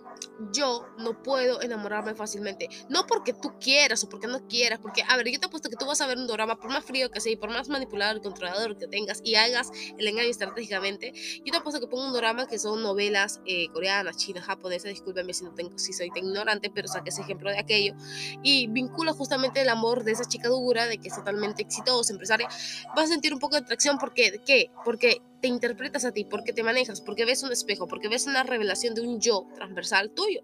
yo 0.52 0.88
no 0.98 1.22
puedo 1.22 1.62
enamorarme 1.62 2.16
fácilmente. 2.16 2.70
No 2.90 3.06
porque 3.06 3.34
tú 3.34 3.54
quieras 3.60 4.04
o 4.04 4.10
porque 4.10 4.28
no 4.28 4.48
quieras, 4.48 4.80
porque, 4.80 5.04
a 5.08 5.16
ver, 5.16 5.30
yo 5.30 5.40
te 5.40 5.46
apuesto 5.46 5.70
que 5.70 5.76
tú 5.76 5.86
vas 5.86 6.02
a 6.02 6.08
ver 6.08 6.18
un 6.18 6.28
drama, 6.28 6.60
por 6.60 6.72
más 6.72 6.84
frío 6.84 7.12
que 7.12 7.22
sea 7.22 7.32
y 7.32 7.36
por 7.36 7.50
más 7.50 7.70
manipulador 7.70 8.18
y 8.18 8.22
controlador 8.22 8.78
que 8.78 8.88
tengas 8.88 9.22
y 9.24 9.36
hagas 9.36 9.72
el 9.98 10.08
engaño 10.08 10.30
estratégicamente, 10.30 11.14
yo 11.46 11.52
te 11.52 11.58
apuesto 11.58 11.80
que 11.80 11.88
pongo 11.88 12.08
un 12.08 12.14
drama 12.14 12.48
que 12.48 12.58
son 12.58 12.82
novelas 12.82 13.42
eh, 13.46 13.68
coreanas, 13.70 14.18
chinas, 14.18 14.46
japonesas, 14.46 14.90
discúlpeme 14.90 15.34
si, 15.34 15.44
no 15.44 15.54
tengo, 15.54 15.78
si 15.78 15.94
soy 15.94 16.10
tan 16.10 16.26
ignorante, 16.26 16.72
pero 16.74 16.88
saqué 16.88 17.10
ese 17.10 17.22
ejemplo 17.22 17.52
de 17.52 17.60
aquello, 17.60 17.94
y 18.42 18.68
vincula 18.68 19.14
justamente 19.14 19.62
el 19.62 19.70
amor 19.70 20.04
de 20.04 20.14
esa 20.14 20.26
chica 20.26 20.50
dura, 20.50 20.88
de 20.88 20.98
que 20.98 21.10
es 21.10 21.16
totalmente 21.16 21.62
exitosa, 21.62 22.12
empresaria, 22.12 22.48
vas 22.96 23.06
a 23.06 23.08
sentir 23.08 23.34
un 23.34 23.40
poco 23.40 23.56
de 23.56 23.62
atracción 23.62 23.98
porque, 24.00 24.42
¿qué? 24.46 24.72
Porque 24.84 25.22
te 25.42 25.48
interpretas 25.48 26.06
a 26.06 26.12
ti, 26.12 26.26
porque 26.26 26.54
te 26.54 26.64
manejas, 26.64 27.02
porque 27.02 27.26
ves 27.26 27.44
un 27.44 27.52
espejo, 27.52 27.88
porque 27.88 28.08
ves 28.08 28.28
una 28.28 28.44
revelación 28.44 28.96
de 28.96 29.02
un 29.02 29.20
yo 29.20 29.48
transversal 29.56 30.12
tuyo. 30.12 30.42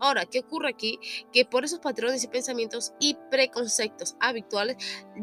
Ahora, 0.00 0.26
¿qué 0.26 0.40
ocurre 0.40 0.68
aquí? 0.68 0.98
Que 1.32 1.44
por 1.44 1.64
esos 1.64 1.80
patrones 1.80 2.24
y 2.24 2.28
pensamientos 2.28 2.92
y 3.00 3.16
preconceptos 3.30 4.16
habituales 4.20 4.76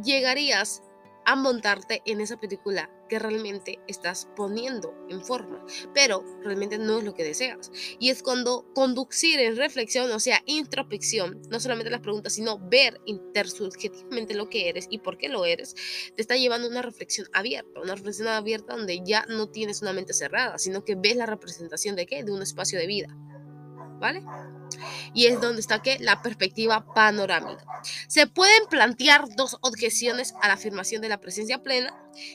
llegarías 0.03 0.81
a 1.25 1.35
montarte 1.35 2.01
en 2.05 2.21
esa 2.21 2.37
película 2.37 2.89
que 3.11 3.19
realmente 3.19 3.77
estás 3.89 4.29
poniendo 4.37 4.95
en 5.09 5.21
forma, 5.21 5.65
pero 5.93 6.23
realmente 6.45 6.77
no 6.77 6.99
es 6.99 7.03
lo 7.03 7.13
que 7.13 7.25
deseas. 7.25 7.69
Y 7.99 8.09
es 8.09 8.23
cuando 8.23 8.71
conducir 8.73 9.37
en 9.41 9.57
reflexión, 9.57 10.09
o 10.13 10.19
sea, 10.21 10.41
introspección, 10.45 11.41
no 11.49 11.59
solamente 11.59 11.91
las 11.91 11.99
preguntas, 11.99 12.31
sino 12.31 12.57
ver 12.69 13.01
intersubjetivamente 13.05 14.33
lo 14.33 14.47
que 14.47 14.69
eres 14.69 14.87
y 14.89 14.99
por 14.99 15.17
qué 15.17 15.27
lo 15.27 15.43
eres, 15.43 15.75
te 16.15 16.21
está 16.21 16.37
llevando 16.37 16.67
a 16.67 16.71
una 16.71 16.81
reflexión 16.81 17.27
abierta, 17.33 17.81
una 17.81 17.95
reflexión 17.95 18.29
abierta 18.29 18.77
donde 18.77 19.01
ya 19.03 19.25
no 19.27 19.49
tienes 19.49 19.81
una 19.81 19.91
mente 19.91 20.13
cerrada, 20.13 20.57
sino 20.57 20.85
que 20.85 20.95
ves 20.95 21.17
la 21.17 21.25
representación 21.25 21.97
de 21.97 22.05
qué? 22.05 22.23
De 22.23 22.31
un 22.31 22.41
espacio 22.41 22.79
de 22.79 22.87
vida. 22.87 23.09
¿Vale? 24.01 24.24
y 25.13 25.27
es 25.27 25.41
donde 25.41 25.62
está 25.62 25.81
que 25.81 26.00
la 26.00 26.22
perspectiva 26.22 26.86
panorámica. 26.93 27.63
Se 28.08 28.27
pueden 28.27 28.65
plantear 28.70 29.25
dos 29.36 29.58
objeciones 29.62 30.34
a 30.41 30.48
la 30.48 30.55
afirmación 30.55 31.01
de 31.01 31.10
la 31.10 31.20
presencia 31.20 31.62
plena, 31.62 31.93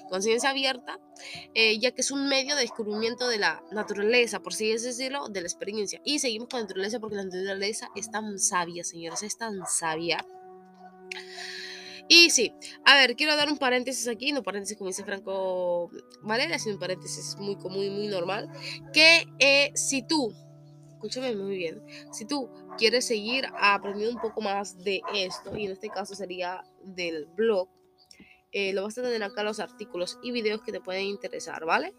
conciencia 0.08 0.50
abierta, 0.50 0.98
eh, 1.54 1.78
ya 1.78 1.92
que 1.92 2.00
es 2.02 2.10
un 2.10 2.28
medio 2.28 2.54
de 2.54 2.62
descubrimiento 2.62 3.28
de 3.28 3.38
la 3.38 3.62
naturaleza, 3.72 4.40
por 4.40 4.52
así 4.52 4.72
decirlo, 4.72 5.28
de 5.28 5.40
la 5.40 5.46
experiencia. 5.46 6.00
Y 6.04 6.18
seguimos 6.18 6.48
con 6.48 6.58
la 6.58 6.64
naturaleza 6.64 7.00
porque 7.00 7.16
la 7.16 7.24
naturaleza 7.24 7.88
es 7.94 8.10
tan 8.10 8.38
sabia, 8.38 8.84
señores, 8.84 9.22
es 9.22 9.36
tan 9.36 9.60
sabia. 9.66 10.24
Y 12.08 12.30
sí, 12.30 12.52
a 12.84 12.94
ver, 12.94 13.16
quiero 13.16 13.34
dar 13.34 13.50
un 13.50 13.58
paréntesis 13.58 14.06
aquí, 14.06 14.30
no 14.30 14.44
paréntesis 14.44 14.78
como 14.78 14.88
dice 14.88 15.02
Franco 15.02 15.90
Valera, 16.22 16.56
sino 16.56 16.74
un 16.74 16.80
paréntesis 16.80 17.34
muy 17.36 17.56
común 17.56 17.82
y 17.82 17.90
muy 17.90 18.06
normal, 18.06 18.48
que 18.92 19.26
eh, 19.40 19.72
si 19.74 20.06
tú 20.06 20.32
escúchame 21.06 21.36
muy 21.36 21.56
bien, 21.56 21.82
si 22.12 22.24
tú 22.24 22.50
quieres 22.76 23.06
seguir 23.06 23.46
aprendiendo 23.60 24.16
un 24.16 24.20
poco 24.20 24.40
más 24.40 24.82
de 24.82 25.00
esto, 25.14 25.56
y 25.56 25.66
en 25.66 25.72
este 25.72 25.88
caso 25.88 26.14
sería 26.14 26.64
del 26.82 27.26
blog, 27.26 27.68
eh, 28.58 28.72
lo 28.72 28.84
vas 28.84 28.96
a 28.96 29.02
tener 29.02 29.22
acá 29.22 29.42
los 29.42 29.60
artículos 29.60 30.18
y 30.22 30.30
videos 30.30 30.62
que 30.62 30.72
te 30.72 30.80
pueden 30.80 31.04
interesar, 31.04 31.66
¿vale? 31.66 31.92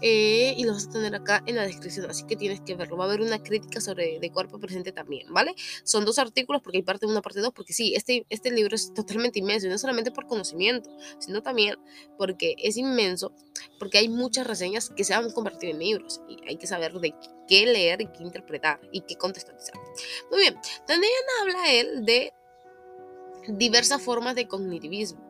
Eh, 0.00 0.54
y 0.56 0.64
los 0.64 0.74
vas 0.74 0.86
a 0.88 0.90
tener 0.90 1.14
acá 1.14 1.40
en 1.46 1.54
la 1.54 1.62
descripción, 1.62 2.10
así 2.10 2.24
que 2.26 2.34
tienes 2.34 2.60
que 2.62 2.74
verlo. 2.74 2.96
Va 2.96 3.04
a 3.04 3.06
haber 3.06 3.20
una 3.20 3.40
crítica 3.40 3.80
sobre 3.80 4.18
de 4.18 4.32
cuerpo 4.32 4.58
presente 4.58 4.90
también, 4.90 5.32
¿vale? 5.32 5.54
Son 5.84 6.04
dos 6.04 6.18
artículos 6.18 6.62
porque 6.62 6.78
hay 6.78 6.82
parte 6.82 7.06
1, 7.06 7.22
parte 7.22 7.38
2, 7.38 7.52
porque 7.54 7.72
sí, 7.72 7.94
este, 7.94 8.26
este 8.28 8.50
libro 8.50 8.74
es 8.74 8.92
totalmente 8.92 9.38
inmenso, 9.38 9.68
y 9.68 9.70
no 9.70 9.78
solamente 9.78 10.10
por 10.10 10.26
conocimiento, 10.26 10.90
sino 11.20 11.42
también 11.42 11.76
porque 12.18 12.56
es 12.58 12.76
inmenso, 12.76 13.32
porque 13.78 13.98
hay 13.98 14.08
muchas 14.08 14.48
reseñas 14.48 14.90
que 14.90 15.04
se 15.04 15.14
han 15.14 15.30
convertido 15.30 15.72
en 15.72 15.78
libros 15.78 16.22
y 16.28 16.38
hay 16.48 16.56
que 16.56 16.66
saber 16.66 16.92
de 16.94 17.14
qué 17.50 17.66
leer 17.66 18.00
y 18.00 18.06
qué 18.06 18.22
interpretar 18.22 18.80
y 18.92 19.00
qué 19.02 19.16
contextualizar. 19.16 19.74
Muy 20.30 20.40
bien, 20.40 20.56
también 20.86 21.12
habla 21.40 21.72
él 21.72 22.06
de 22.06 22.32
diversas 23.48 24.00
formas 24.00 24.36
de 24.36 24.46
cognitivismo 24.46 25.28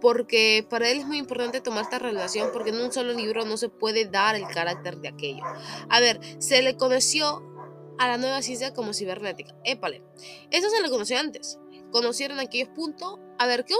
porque 0.00 0.64
para 0.68 0.90
él 0.90 0.98
es 0.98 1.06
muy 1.06 1.16
importante 1.16 1.60
tomar 1.60 1.84
esta 1.84 1.98
relación 1.98 2.50
porque 2.52 2.70
en 2.70 2.80
un 2.80 2.92
solo 2.92 3.14
libro 3.14 3.46
no 3.46 3.56
se 3.56 3.70
puede 3.70 4.04
dar 4.04 4.36
el 4.36 4.46
carácter 4.46 4.98
de 4.98 5.08
aquello. 5.08 5.42
A 5.88 6.00
ver, 6.00 6.20
se 6.38 6.62
le 6.62 6.76
conoció 6.76 7.42
a 7.98 8.06
la 8.06 8.18
nueva 8.18 8.42
ciencia 8.42 8.74
como 8.74 8.92
cibernética. 8.92 9.56
Épale, 9.64 10.02
eso 10.50 10.68
se 10.68 10.82
le 10.82 10.90
conoció 10.90 11.18
antes. 11.18 11.58
Conocieron 11.90 12.38
aquellos 12.38 12.68
puntos. 12.68 13.18
A 13.38 13.46
ver, 13.46 13.64
¿qué 13.64 13.74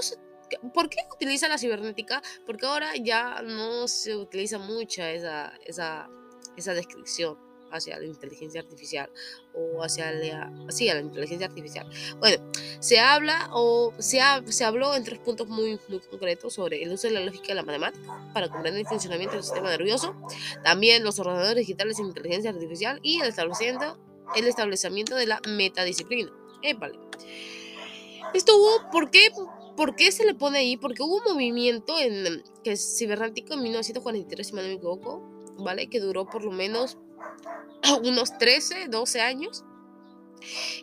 ¿por 0.72 0.88
qué 0.88 0.96
utiliza 1.14 1.46
la 1.46 1.58
cibernética? 1.58 2.22
Porque 2.46 2.66
ahora 2.66 2.96
ya 2.96 3.42
no 3.42 3.86
se 3.86 4.16
utiliza 4.16 4.58
mucho 4.58 5.02
esa, 5.02 5.52
esa, 5.66 6.08
esa 6.56 6.72
descripción 6.74 7.47
hacia 7.72 7.98
la 7.98 8.06
inteligencia 8.06 8.60
artificial 8.60 9.10
o 9.54 9.82
hacia 9.82 10.12
la, 10.12 10.52
sí, 10.68 10.88
a 10.88 10.94
la 10.94 11.00
inteligencia 11.00 11.46
artificial. 11.46 11.88
Bueno, 12.18 12.42
se 12.80 12.98
habla 12.98 13.50
o 13.52 13.92
se, 13.98 14.20
se 14.46 14.64
habló 14.64 14.94
en 14.94 15.04
tres 15.04 15.18
puntos 15.18 15.48
muy, 15.48 15.78
muy 15.88 16.00
concretos 16.00 16.54
sobre 16.54 16.82
el 16.82 16.92
uso 16.92 17.08
de 17.08 17.14
la 17.14 17.20
lógica 17.20 17.48
de 17.48 17.54
la 17.54 17.62
matemática 17.62 18.30
para 18.32 18.48
comprender 18.48 18.80
el 18.80 18.86
funcionamiento 18.86 19.34
del 19.34 19.44
sistema 19.44 19.70
nervioso, 19.70 20.14
también 20.62 21.04
los 21.04 21.18
ordenadores 21.18 21.66
digitales 21.66 21.98
en 21.98 22.06
inteligencia 22.06 22.50
artificial 22.50 23.00
y 23.02 23.20
el 23.20 23.28
establecimiento, 23.28 23.98
el 24.36 24.46
establecimiento 24.46 25.16
de 25.16 25.26
la 25.26 25.40
metadisciplina. 25.46 26.30
vale. 26.78 26.98
Esto 28.34 28.56
hubo, 28.56 28.90
¿por 28.90 29.10
qué? 29.10 29.30
¿Por 29.76 29.94
qué 29.94 30.12
se 30.12 30.26
le 30.26 30.34
pone 30.34 30.58
ahí? 30.58 30.76
Porque 30.76 31.02
hubo 31.02 31.16
un 31.16 31.34
movimiento 31.34 31.98
en, 31.98 32.42
que 32.64 32.72
es 32.72 32.98
cibernético 32.98 33.54
en 33.54 33.62
1943, 33.62 34.46
si 34.46 34.52
no 34.54 34.62
me 34.62 34.72
equivoco, 34.72 35.22
¿vale? 35.58 35.88
Que 35.88 36.00
duró 36.00 36.26
por 36.26 36.44
lo 36.44 36.50
menos 36.50 36.98
unos 38.04 38.36
13, 38.38 38.88
12 38.88 39.20
años. 39.20 39.64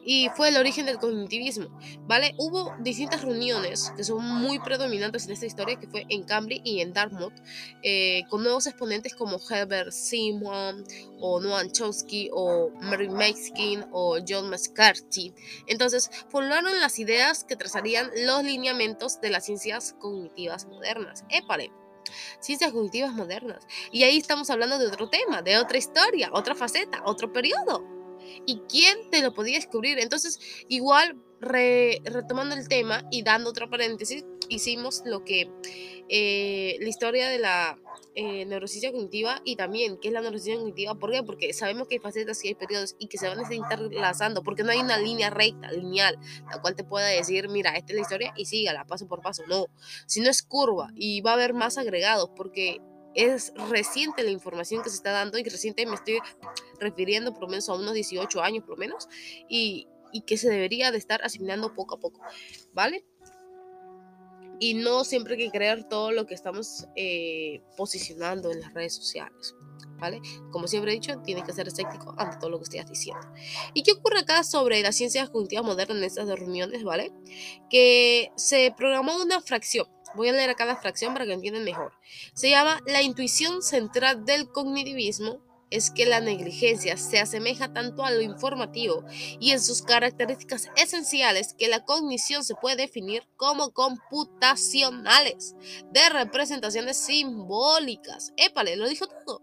Y 0.03 0.27
fue 0.35 0.49
el 0.49 0.57
origen 0.57 0.85
del 0.85 0.97
cognitivismo, 0.97 1.67
¿vale? 2.01 2.35
Hubo 2.37 2.75
distintas 2.79 3.21
reuniones 3.21 3.93
que 3.95 4.03
son 4.03 4.21
muy 4.25 4.59
predominantes 4.59 5.25
en 5.25 5.31
esta 5.31 5.45
historia, 5.45 5.79
que 5.79 5.87
fue 5.87 6.05
en 6.09 6.23
Cambridge 6.23 6.61
y 6.65 6.81
en 6.81 6.91
Dartmouth, 6.91 7.33
eh, 7.81 8.23
con 8.29 8.43
nuevos 8.43 8.67
exponentes 8.67 9.15
como 9.15 9.39
Herbert 9.49 9.91
Simon, 9.91 10.83
o 11.21 11.39
Noam 11.39 11.71
Chomsky, 11.71 12.29
o 12.33 12.69
Mary 12.81 13.07
Mexican, 13.07 13.87
o 13.93 14.17
John 14.27 14.49
McCarthy. 14.49 15.33
Entonces, 15.67 16.11
formularon 16.29 16.77
las 16.81 16.99
ideas 16.99 17.45
que 17.45 17.55
trazarían 17.55 18.11
los 18.25 18.43
lineamientos 18.43 19.21
de 19.21 19.29
las 19.29 19.45
ciencias 19.45 19.95
cognitivas 19.99 20.65
modernas. 20.65 21.23
Épale 21.29 21.71
ciencias 22.39 22.71
cognitivas 22.71 23.13
modernas. 23.13 23.65
Y 23.91 24.03
ahí 24.03 24.17
estamos 24.17 24.49
hablando 24.49 24.77
de 24.77 24.87
otro 24.87 25.09
tema, 25.09 25.41
de 25.41 25.57
otra 25.57 25.77
historia, 25.77 26.29
otra 26.33 26.55
faceta, 26.55 27.01
otro 27.05 27.31
periodo. 27.31 27.83
¿Y 28.45 28.59
quién 28.69 29.09
te 29.09 29.21
lo 29.21 29.33
podía 29.33 29.55
descubrir? 29.55 29.99
Entonces, 29.99 30.39
igual, 30.67 31.21
retomando 31.39 32.55
el 32.55 32.67
tema 32.67 33.03
y 33.11 33.23
dando 33.23 33.49
otro 33.49 33.69
paréntesis, 33.69 34.25
hicimos 34.49 35.01
lo 35.05 35.23
que 35.23 35.49
eh, 36.09 36.77
la 36.79 36.87
historia 36.87 37.29
de 37.29 37.39
la 37.39 37.77
eh, 38.15 38.45
neurociencia 38.45 38.91
cognitiva 38.91 39.41
y 39.43 39.55
también 39.55 39.97
qué 39.99 40.07
es 40.07 40.13
la 40.13 40.21
neurociencia 40.21 40.59
cognitiva. 40.59 40.95
¿Por 40.95 41.11
qué? 41.11 41.23
Porque 41.23 41.53
sabemos 41.53 41.87
que 41.87 41.95
hay 41.95 41.99
facetas 41.99 42.43
y 42.45 42.49
hay 42.49 42.55
periodos 42.55 42.95
y 42.99 43.07
que 43.07 43.17
se 43.17 43.27
van 43.27 43.39
a 43.39 43.41
estar 43.41 43.55
interlazando, 43.55 44.43
porque 44.43 44.63
no 44.63 44.71
hay 44.71 44.79
una 44.79 44.97
línea 44.97 45.29
recta, 45.29 45.71
lineal, 45.71 46.17
la 46.49 46.61
cual 46.61 46.75
te 46.75 46.83
pueda 46.83 47.07
decir, 47.07 47.49
mira, 47.49 47.75
esta 47.75 47.91
es 47.91 47.95
la 47.95 48.01
historia 48.01 48.33
y 48.37 48.45
sígala 48.45 48.85
paso 48.85 49.07
por 49.07 49.21
paso. 49.21 49.43
No, 49.47 49.67
si 50.05 50.21
no 50.21 50.29
es 50.29 50.43
curva 50.43 50.89
y 50.95 51.21
va 51.21 51.31
a 51.31 51.33
haber 51.33 51.53
más 51.53 51.77
agregados, 51.77 52.29
porque 52.35 52.79
es 53.15 53.53
reciente 53.69 54.23
la 54.23 54.29
información 54.29 54.83
que 54.83 54.89
se 54.89 54.97
está 54.97 55.11
dando 55.11 55.37
y 55.37 55.43
reciente 55.43 55.85
me 55.85 55.95
estoy 55.95 56.19
refiriendo 56.79 57.33
por 57.33 57.43
lo 57.43 57.47
menos 57.49 57.69
a 57.69 57.73
unos 57.73 57.93
18 57.93 58.41
años 58.41 58.63
por 58.65 58.71
lo 58.71 58.77
menos 58.77 59.07
y, 59.47 59.87
y 60.11 60.21
que 60.21 60.37
se 60.37 60.49
debería 60.49 60.91
de 60.91 60.97
estar 60.97 61.23
asimilando 61.23 61.73
poco 61.73 61.95
a 61.95 61.99
poco, 61.99 62.21
¿vale? 62.73 63.05
Y 64.59 64.73
no 64.73 65.03
siempre 65.03 65.35
hay 65.35 65.45
que 65.45 65.51
creer 65.51 65.83
todo 65.85 66.11
lo 66.11 66.25
que 66.25 66.33
estamos 66.33 66.87
eh, 66.95 67.61
posicionando 67.77 68.51
en 68.51 68.61
las 68.61 68.73
redes 68.73 68.95
sociales. 68.95 69.55
¿Vale? 69.97 70.21
Como 70.51 70.67
siempre 70.67 70.91
he 70.91 70.95
dicho, 70.95 71.17
tienes 71.21 71.45
que 71.45 71.53
ser 71.53 71.69
escéptico 71.69 72.13
ante 72.17 72.35
todo 72.37 72.49
lo 72.49 72.57
que 72.57 72.65
estés 72.65 72.85
diciendo. 72.85 73.25
¿Y 73.73 73.81
qué 73.83 73.93
ocurre 73.93 74.19
acá 74.19 74.43
sobre 74.43 74.81
las 74.81 74.95
ciencias 74.97 75.29
cognitivas 75.29 75.63
modernas 75.63 75.97
en 75.97 76.03
estas 76.03 76.27
reuniones? 76.27 76.83
¿Vale? 76.83 77.13
Que 77.69 78.31
se 78.35 78.73
programó 78.75 79.15
una 79.21 79.39
fracción. 79.39 79.87
Voy 80.13 80.27
a 80.27 80.33
leer 80.33 80.49
acá 80.49 80.65
la 80.65 80.75
fracción 80.75 81.13
para 81.13 81.25
que 81.25 81.33
entiendan 81.33 81.63
mejor. 81.63 81.93
Se 82.33 82.49
llama 82.49 82.81
la 82.85 83.01
intuición 83.01 83.61
central 83.61 84.25
del 84.25 84.49
cognitivismo 84.49 85.39
es 85.71 85.89
que 85.91 86.05
la 86.05 86.19
negligencia 86.19 86.97
se 86.97 87.19
asemeja 87.19 87.73
tanto 87.73 88.05
a 88.05 88.11
lo 88.11 88.21
informativo 88.21 89.03
y 89.39 89.51
en 89.51 89.61
sus 89.61 89.81
características 89.81 90.69
esenciales 90.75 91.53
que 91.57 91.67
la 91.67 91.83
cognición 91.83 92.43
se 92.43 92.55
puede 92.55 92.75
definir 92.75 93.23
como 93.35 93.71
computacionales 93.71 95.55
de 95.91 96.09
representaciones 96.09 96.97
simbólicas. 96.97 98.33
Épale, 98.37 98.75
lo 98.75 98.87
dijo 98.87 99.07
todo. 99.07 99.41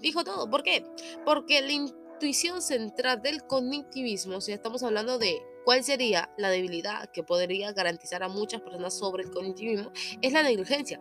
Dijo 0.00 0.24
todo. 0.24 0.48
¿Por 0.48 0.62
qué? 0.62 0.84
Porque 1.24 1.60
la 1.60 1.72
intuición 1.72 2.62
central 2.62 3.22
del 3.22 3.42
cognitivismo, 3.46 4.40
si 4.40 4.52
estamos 4.52 4.82
hablando 4.82 5.18
de 5.18 5.42
cuál 5.64 5.82
sería 5.82 6.30
la 6.38 6.48
debilidad 6.48 7.10
que 7.10 7.24
podría 7.24 7.72
garantizar 7.72 8.22
a 8.22 8.28
muchas 8.28 8.62
personas 8.62 8.96
sobre 8.96 9.24
el 9.24 9.30
cognitivismo, 9.30 9.90
es 10.22 10.32
la 10.32 10.42
negligencia. 10.42 11.00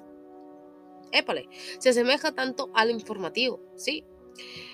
Épale, 1.12 1.48
se 1.80 1.90
asemeja 1.90 2.34
tanto 2.34 2.72
al 2.74 2.92
informativo, 2.92 3.62
¿sí? 3.76 4.04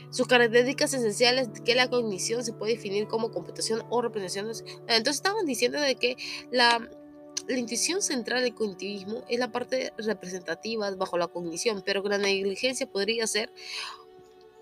Sus 0.10 0.28
características 0.28 0.94
esenciales 0.94 1.50
que 1.64 1.76
la 1.76 1.90
cognición 1.90 2.44
se 2.44 2.54
puede 2.54 2.74
definir 2.74 3.08
como 3.08 3.32
computación 3.32 3.84
o 3.90 4.02
representaciones. 4.02 4.64
Entonces 4.88 5.16
estamos 5.16 5.46
diciendo 5.46 5.80
de 5.80 5.96
que 5.96 6.18
la, 6.52 6.90
la 7.48 7.58
intuición 7.58 8.02
central 8.02 8.44
del 8.44 8.56
cognitivismo 8.56 9.24
es 9.30 9.40
la 9.40 9.52
parte 9.52 9.94
representativa 9.98 10.90
bajo 10.96 11.18
la 11.18 11.28
cognición, 11.28 11.84
pero 11.86 12.02
la 12.04 12.18
negligencia 12.18 12.88
podría 12.88 13.28
ser 13.28 13.52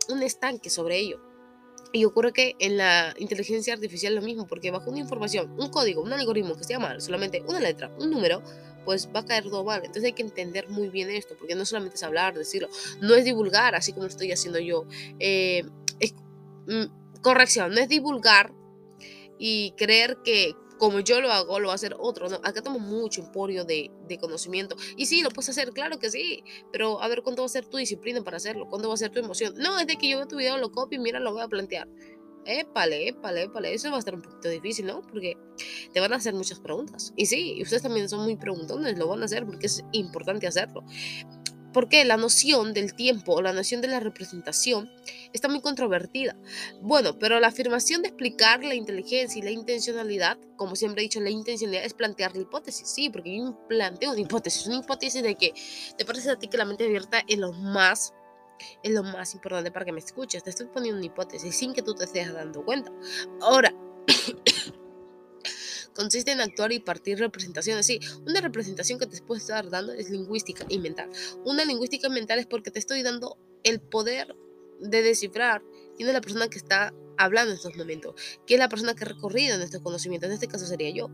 un 0.10 0.24
estanque 0.24 0.70
sobre 0.70 0.98
ello. 0.98 1.22
Y 1.92 2.06
ocurre 2.06 2.34
que 2.34 2.56
en 2.60 2.78
la 2.78 3.16
inteligencia 3.18 3.74
artificial 3.74 4.14
es 4.14 4.20
lo 4.20 4.26
mismo, 4.26 4.46
porque 4.46 4.70
bajo 4.70 4.92
una 4.92 5.00
información, 5.00 5.52
un 5.60 5.70
código, 5.70 6.04
un 6.04 6.14
algoritmo 6.14 6.56
que 6.56 6.64
sea 6.64 6.78
mal, 6.78 7.02
solamente 7.02 7.42
una 7.48 7.60
letra, 7.60 7.92
un 8.00 8.12
número, 8.12 8.44
pues 8.86 9.10
va 9.14 9.22
a 9.22 9.26
caer 9.26 9.44
todo 9.44 9.64
mal. 9.64 9.80
Entonces 9.80 10.06
hay 10.06 10.14
que 10.14 10.24
entender 10.24 10.70
muy 10.70 10.90
bien 10.90 11.10
esto, 11.10 11.36
porque 11.38 11.56
no 11.56 11.66
solamente 11.66 11.96
es 11.96 12.04
hablar, 12.04 12.34
decirlo, 12.34 12.70
no 13.02 13.16
es 13.16 13.26
divulgar, 13.26 13.76
así 13.76 13.94
como 13.94 14.06
estoy 14.06 14.32
haciendo 14.32 14.60
yo. 14.60 14.86
Eh, 15.20 15.64
mm, 16.68 17.22
corrección, 17.22 17.74
no 17.74 17.80
es 17.80 17.90
divulgar 17.90 18.54
y 19.38 19.72
creer 19.72 20.18
que 20.24 20.54
como 20.80 21.02
yo 21.02 21.22
lo 21.22 21.32
hago, 21.32 21.60
lo 21.60 21.68
va 21.68 21.74
a 21.74 21.76
hacer 21.76 21.96
otro. 22.00 22.30
No, 22.30 22.38
acá 22.38 22.62
tenemos 22.62 22.82
mucho 22.82 23.22
emporio 23.22 23.66
de, 23.66 23.92
de, 24.08 24.18
conocimiento. 24.18 24.76
Y 24.96 25.06
sí, 25.06 25.22
lo 25.22 25.30
puedes 25.30 25.50
hacer, 25.50 25.72
claro 25.72 26.00
que 26.00 26.10
sí. 26.10 26.44
Pero 26.72 27.04
a 27.04 27.08
ver, 27.08 27.22
¿cuánto 27.22 27.44
va 27.44 27.48
a 27.48 27.50
ser 27.50 27.66
tu 27.66 27.78
disciplina 27.78 28.24
para 28.24 28.38
hacerlo? 28.38 28.68
¿Cuándo 28.68 28.88
va 28.88 28.94
a 28.96 28.98
ser 28.98 29.12
tu 29.12 29.20
emoción? 29.20 29.54
No, 29.58 29.78
es 29.78 29.86
de 29.86 29.98
que 29.98 30.10
yo 30.10 30.18
veo 30.18 30.28
tu 30.28 30.38
video, 30.38 30.58
lo 30.58 30.72
copio 30.72 30.98
y 30.98 31.04
mira, 31.04 31.20
lo 31.20 31.34
voy 31.34 31.42
a 31.42 31.48
plantear. 31.48 31.88
Épale, 32.46 33.08
épale, 33.08 33.44
épale. 33.44 33.74
Eso 33.74 33.90
va 33.90 33.98
a 33.98 34.00
estar 34.00 34.16
un 34.16 34.22
poquito 34.22 34.50
difícil, 34.50 34.86
¿no? 34.86 35.02
Porque 35.02 35.38
te 35.94 36.00
van 36.00 36.14
a 36.14 36.18
hacer 36.18 36.34
muchas 36.34 36.60
preguntas. 36.60 37.14
Y 37.16 37.26
sí, 37.26 37.60
ustedes 37.62 37.84
también 37.84 38.10
son 38.10 38.24
muy 38.24 38.36
preguntones, 38.36 38.98
lo 38.98 39.08
van 39.08 39.22
a 39.22 39.26
hacer 39.26 39.46
porque 39.46 39.68
es 39.68 39.84
importante 39.92 40.48
hacerlo. 40.48 40.84
Porque 41.72 42.04
la 42.04 42.18
noción 42.18 42.74
del 42.74 42.96
tiempo 42.96 43.34
o 43.34 43.42
la 43.44 43.54
noción 43.54 43.80
de 43.82 43.88
la 43.88 44.00
representación 44.00 44.90
está 45.34 45.48
muy 45.48 45.62
controvertida. 45.62 46.36
Bueno, 46.82 47.20
pero 47.20 47.40
la 47.40 47.48
afirmación 47.48 48.02
de 48.02 48.08
explicar 48.08 48.64
la 48.64 48.74
inteligencia 48.74 49.38
y 49.38 49.44
la 49.44 49.52
intencionalidad, 49.52 50.40
como 50.56 50.76
siempre 50.76 51.02
he 51.02 51.04
dicho, 51.04 51.20
la 51.20 51.30
intencionalidad 51.30 51.86
es 51.86 51.94
plantear 51.94 52.36
la 52.36 52.42
hipótesis. 52.42 52.90
Sí, 52.90 53.12
porque 53.12 53.38
yo 53.38 53.68
planteo 53.68 54.12
una 54.12 54.22
hipótesis, 54.22 54.66
una 54.66 54.78
hipótesis 54.78 55.22
de 55.22 55.36
que 55.36 55.54
te 55.96 56.06
parece 56.06 56.32
a 56.32 56.40
ti 56.40 56.48
que 56.48 56.58
la 56.58 56.66
mente 56.66 56.86
abierta 56.86 57.24
es 57.28 57.38
lo 57.38 57.54
más 57.54 58.14
es 58.84 58.92
lo 58.92 59.04
más 59.04 59.34
importante 59.34 59.72
para 59.72 59.86
que 59.86 59.92
me 59.92 60.00
escuches. 60.00 60.44
Te 60.44 60.50
estoy 60.50 60.68
poniendo 60.68 60.98
una 60.98 61.06
hipótesis 61.06 61.56
sin 61.56 61.74
que 61.74 61.82
tú 61.82 61.94
te 61.96 62.06
estés 62.06 62.34
dando 62.34 62.64
cuenta. 62.64 62.92
Ahora, 63.42 63.74
consiste 65.96 66.32
en 66.32 66.42
actuar 66.42 66.72
y 66.72 66.80
partir 66.80 67.20
representaciones. 67.20 67.86
Sí, 67.86 68.00
una 68.26 68.42
representación 68.42 69.00
que 69.00 69.06
te 69.06 69.22
puedo 69.22 69.40
estar 69.40 69.70
dando 69.70 69.94
es 69.94 70.10
lingüística 70.10 70.66
y 70.70 70.80
mental. 70.80 71.10
Una 71.46 71.66
lingüística 71.66 72.10
mental 72.10 72.40
es 72.40 72.46
porque 72.46 72.72
te 72.72 72.80
estoy 72.80 73.04
dando 73.04 73.38
el 73.64 73.82
poder 73.82 74.36
de 74.80 75.02
descifrar 75.02 75.62
quién 75.98 76.08
es 76.08 76.14
la 76.14 76.22
persona 76.22 76.48
que 76.48 76.58
está 76.58 76.94
hablando 77.20 77.52
en 77.52 77.58
estos 77.58 77.76
momentos, 77.76 78.16
que 78.48 78.56
es 78.56 78.60
la 78.60 78.70
persona 78.70 78.96
que 78.96 79.04
ha 79.04 79.08
recorrido 79.08 79.56
en 79.56 79.62
estos 79.62 79.82
conocimientos, 79.82 80.30
en 80.30 80.34
este 80.34 80.48
caso 80.48 80.66
sería 80.66 80.90
yo, 80.90 81.10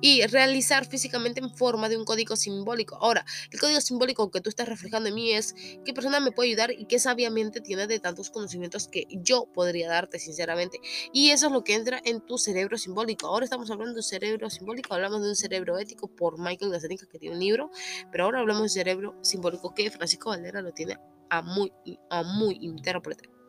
y 0.00 0.24
realizar 0.26 0.86
físicamente 0.86 1.40
en 1.40 1.54
forma 1.54 1.88
de 1.88 1.96
un 1.96 2.04
código 2.04 2.36
simbólico. 2.36 2.96
Ahora, 3.00 3.26
el 3.50 3.58
código 3.58 3.80
simbólico 3.80 4.30
que 4.30 4.40
tú 4.40 4.48
estás 4.48 4.68
reflejando 4.68 5.08
en 5.08 5.16
mí 5.16 5.32
es 5.32 5.54
qué 5.84 5.92
persona 5.92 6.20
me 6.20 6.30
puede 6.30 6.50
ayudar 6.50 6.70
y 6.70 6.86
qué 6.86 7.00
sabiamente 7.00 7.60
tiene 7.60 7.88
de 7.88 7.98
tantos 7.98 8.30
conocimientos 8.30 8.86
que 8.86 9.06
yo 9.10 9.46
podría 9.52 9.88
darte, 9.88 10.20
sinceramente. 10.20 10.78
Y 11.12 11.30
eso 11.30 11.48
es 11.48 11.52
lo 11.52 11.64
que 11.64 11.74
entra 11.74 12.00
en 12.04 12.20
tu 12.20 12.38
cerebro 12.38 12.78
simbólico. 12.78 13.26
Ahora 13.26 13.44
estamos 13.44 13.70
hablando 13.72 13.94
de 13.94 13.98
un 13.98 14.04
cerebro 14.04 14.48
simbólico, 14.50 14.94
hablamos 14.94 15.20
de 15.22 15.30
un 15.30 15.36
cerebro 15.36 15.78
ético 15.78 16.06
por 16.06 16.38
Michael 16.38 16.70
Gazzaniga, 16.70 17.06
que 17.10 17.18
tiene 17.18 17.34
un 17.34 17.40
libro, 17.40 17.70
pero 18.12 18.24
ahora 18.24 18.38
hablamos 18.38 18.62
de 18.62 18.68
cerebro 18.68 19.18
simbólico 19.22 19.74
que 19.74 19.90
Francisco 19.90 20.30
Valera 20.30 20.62
lo 20.62 20.72
tiene 20.72 20.96
a 21.28 21.42
muy, 21.42 21.72
a 22.08 22.22
muy 22.22 22.56
intérprete. 22.60 23.39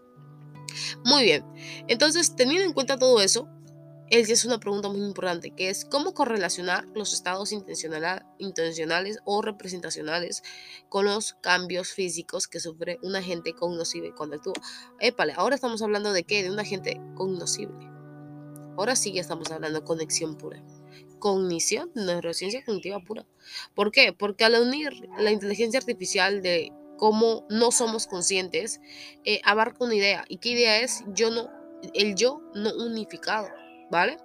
Muy 1.04 1.24
bien, 1.24 1.46
entonces 1.88 2.36
teniendo 2.36 2.66
en 2.66 2.74
cuenta 2.74 2.98
todo 2.98 3.22
eso, 3.22 3.48
él 4.12 4.30
es 4.30 4.44
una 4.44 4.60
pregunta 4.60 4.90
muy 4.90 5.00
importante, 5.00 5.52
que 5.52 5.70
es 5.70 5.86
cómo 5.86 6.14
correlacionar 6.14 6.86
los 6.94 7.14
estados 7.14 7.54
intencionales 7.54 9.20
o 9.24 9.42
representacionales 9.42 10.44
con 10.90 11.06
los 11.06 11.36
cambios 11.36 11.94
físicos 11.94 12.50
que 12.50 12.60
sufre 12.60 13.00
un 13.04 13.16
agente 13.16 13.54
cognoscible 13.54 14.14
cuando 14.14 14.36
actúa. 14.36 14.56
Ahora 15.38 15.56
estamos 15.56 15.82
hablando 15.82 16.12
de 16.12 16.26
qué? 16.26 16.44
De 16.44 16.52
un 16.52 16.60
agente 16.60 17.00
cognoscible. 17.16 17.90
Ahora 18.78 18.98
sí 18.98 19.14
ya 19.14 19.22
estamos 19.22 19.50
hablando 19.50 19.80
de 19.80 19.86
conexión 19.86 20.36
pura. 20.36 20.62
Cognición, 21.20 21.90
neurociencia 21.96 22.66
cognitiva 22.66 23.00
pura. 23.00 23.26
¿Por 23.76 23.94
qué? 23.94 24.12
Porque 24.12 24.44
al 24.44 24.56
unir 24.56 24.92
la 25.20 25.32
inteligencia 25.32 25.80
artificial 25.80 26.42
de 26.42 26.74
cómo 27.02 27.48
no 27.50 27.72
somos 27.72 28.06
conscientes, 28.06 28.80
eh, 29.26 29.42
abarca 29.44 29.84
una 29.84 29.96
idea. 29.96 30.24
¿Y 30.30 30.38
qué 30.38 30.50
idea 30.50 30.82
es? 30.82 31.04
Yo 31.08 31.32
no, 31.32 31.50
el 31.96 32.14
yo 32.14 32.44
no 32.54 32.70
unificado. 32.76 33.50
¿vale? 33.90 34.20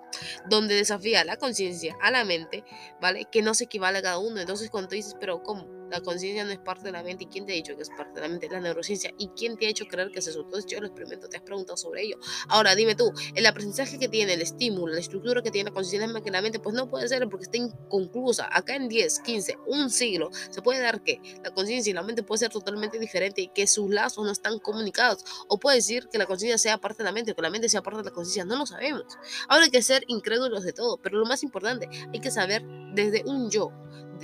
Donde 0.48 0.76
desafía 0.76 1.24
la 1.24 1.38
conciencia, 1.38 1.96
a 2.00 2.12
la 2.12 2.24
mente, 2.24 2.62
¿vale? 3.00 3.24
Que 3.24 3.42
no 3.42 3.52
se 3.52 3.64
equivale 3.64 3.98
a 3.98 4.02
cada 4.02 4.18
uno. 4.18 4.38
Entonces, 4.38 4.70
cuando 4.70 4.90
dices, 4.90 5.16
pero 5.18 5.42
¿cómo? 5.42 5.66
La 5.90 6.01
conciencia 6.01 6.44
no 6.44 6.51
es 6.51 6.59
parte 6.59 6.85
de 6.85 6.92
la 6.92 7.03
mente. 7.03 7.25
¿Y 7.25 7.27
quién 7.27 7.46
te 7.46 7.53
ha 7.53 7.57
dicho 7.57 7.77
que 7.77 7.83
es 7.83 7.90
parte 7.90 8.14
de 8.14 8.20
la 8.22 8.29
mente? 8.29 8.49
La 8.49 8.61
neurociencia. 8.61 9.12
¿Y 9.18 9.29
quién 9.29 9.57
te 9.57 9.66
ha 9.66 9.70
hecho 9.70 9.87
creer 9.87 10.11
que 10.11 10.18
es 10.20 10.27
eso? 10.27 10.40
Entonces, 10.40 10.70
yo 10.70 10.81
lo 10.81 10.87
experimento, 10.87 11.29
te 11.29 11.37
has 11.37 11.42
preguntado 11.42 11.77
sobre 11.77 12.03
ello. 12.03 12.18
Ahora, 12.49 12.75
dime 12.75 12.94
tú, 12.94 13.12
el 13.35 13.46
aprendizaje 13.46 13.99
que 13.99 14.09
tiene, 14.09 14.35
el 14.35 14.42
estímulo, 14.42 14.92
la 14.92 15.01
estructura 15.01 15.42
que 15.42 15.51
tiene 15.51 15.70
la 15.70 15.75
conciencia 15.75 16.07
que 16.22 16.31
la 16.31 16.42
mente, 16.42 16.59
pues 16.59 16.75
no 16.75 16.88
puede 16.88 17.09
ser 17.09 17.27
porque 17.29 17.44
está 17.44 17.57
inconclusa. 17.57 18.49
Acá 18.51 18.75
en 18.75 18.88
10, 18.88 19.20
15, 19.20 19.59
un 19.66 19.90
siglo, 19.90 20.31
se 20.51 20.62
puede 20.62 20.81
dar 20.81 21.03
que 21.03 21.20
la 21.42 21.51
conciencia 21.51 21.90
y 21.90 21.94
la 21.94 22.03
mente 22.03 22.22
puede 22.22 22.40
ser 22.40 22.51
totalmente 22.51 22.99
diferente 22.99 23.42
y 23.42 23.49
que 23.49 23.66
sus 23.66 23.90
lazos 23.90 24.25
no 24.25 24.31
están 24.31 24.59
comunicados. 24.59 25.25
O 25.49 25.59
puede 25.59 25.77
decir 25.77 26.09
que 26.11 26.18
la 26.18 26.27
conciencia 26.27 26.59
sea 26.59 26.79
parte 26.79 26.99
de 26.99 27.05
la 27.05 27.12
mente 27.12 27.33
o 27.33 27.35
que 27.35 27.42
la 27.42 27.51
mente 27.51 27.68
sea 27.68 27.83
parte 27.83 27.99
de 27.99 28.05
la 28.05 28.11
conciencia. 28.11 28.44
No 28.44 28.57
lo 28.57 28.66
sabemos. 28.66 29.05
Ahora 29.49 29.64
hay 29.64 29.70
que 29.70 29.83
ser 29.83 30.05
incrédulos 30.09 30.64
de 30.64 30.72
todo, 30.72 30.99
pero 30.99 31.18
lo 31.18 31.27
más 31.27 31.42
importante, 31.42 31.88
hay 32.12 32.20
que 32.20 32.31
saber 32.31 32.64
desde 32.94 33.22
un 33.27 33.51
yo, 33.51 33.70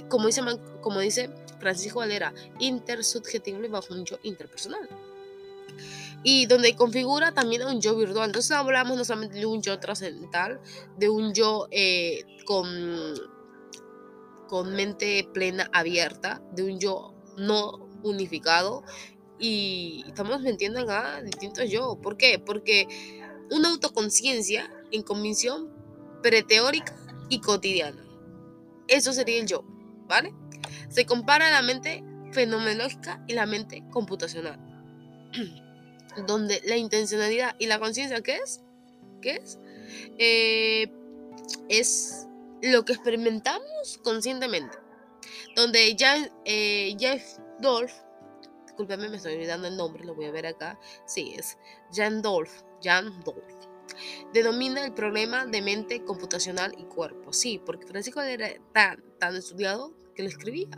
como 0.09 0.27
dice, 0.27 0.43
como 0.81 1.01
dice 1.01 1.31
Francisco 1.59 2.01
Valera, 2.01 2.33
intersubjetible 2.59 3.69
bajo 3.69 3.95
un 3.95 4.05
yo 4.05 4.19
interpersonal. 4.23 4.89
Y 6.25 6.47
donde 6.47 6.77
configura 6.77 7.33
también 7.33 7.63
a 7.63 7.69
un 7.69 7.81
yo 7.81 7.97
virtual. 7.97 8.27
Entonces 8.27 8.53
hablamos 8.53 8.97
no 8.97 9.05
solamente 9.05 9.39
de 9.39 9.47
un 9.47 9.63
yo 9.63 9.79
trascendental, 9.79 10.61
de 10.97 11.09
un 11.09 11.35
yo 11.35 11.67
eh, 11.71 12.25
con, 12.45 12.67
con 14.49 14.75
mente 14.75 15.29
plena 15.33 15.69
abierta, 15.73 16.43
de 16.53 16.65
un 16.65 16.79
yo 16.79 17.15
no 17.37 17.89
unificado. 18.03 18.85
Y 19.39 20.05
estamos 20.07 20.41
metiendo 20.43 20.81
acá 20.81 21.21
distintos 21.23 21.69
yo. 21.69 21.99
¿Por 22.01 22.17
qué? 22.17 22.39
Porque 22.39 22.87
una 23.51 23.71
autoconciencia 23.71 24.71
en 24.93 25.03
convicción 25.03 25.71
preteórica 26.23 26.97
y 27.29 27.41
cotidiana. 27.41 28.12
Eso 28.93 29.15
sería 29.15 29.41
el 29.41 29.47
yo, 29.47 29.65
¿vale? 30.07 30.35
Se 30.91 31.07
compara 31.07 31.51
la 31.51 31.63
mente 31.63 32.05
fenomenológica 32.33 33.25
y 33.27 33.33
la 33.33 33.47
mente 33.47 33.83
computacional. 33.91 34.61
Donde 36.27 36.61
la 36.67 36.77
intencionalidad 36.77 37.57
y 37.59 37.69
la 37.69 37.79
conciencia, 37.79 38.21
¿qué 38.21 38.37
es? 38.37 38.61
¿Qué 39.23 39.41
es? 39.43 39.59
Eh, 40.19 40.93
es 41.71 42.27
lo 42.61 42.85
que 42.85 42.93
experimentamos 42.93 43.99
conscientemente. 44.05 44.77
Donde 45.57 45.97
ya 45.97 46.31
eh, 46.45 46.95
Jeff 46.99 47.39
Dolph, 47.61 47.95
discúlpeme, 48.67 49.09
me 49.09 49.17
estoy 49.17 49.37
olvidando 49.37 49.69
el 49.69 49.77
nombre, 49.79 50.05
lo 50.05 50.15
voy 50.15 50.27
a 50.27 50.33
ver 50.33 50.47
acá. 50.47 50.79
Sí, 51.07 51.35
es 51.39 51.57
Jan 51.95 52.21
Dolph, 52.21 52.61
Jan 52.83 53.23
Dolph 53.25 53.72
denomina 54.33 54.85
el 54.85 54.93
problema 54.93 55.47
de 55.47 55.63
mente 55.63 56.05
computacional 56.05 56.75
y 56.79 56.85
cuerpo. 56.85 57.33
Sí, 57.33 57.61
porque 57.65 57.87
Francisco 57.87 58.21
era 58.21 58.49
tan, 58.73 59.03
tan 59.19 59.37
estudiado 59.37 59.95
que 60.15 60.23
lo 60.23 60.29
escribía. 60.29 60.69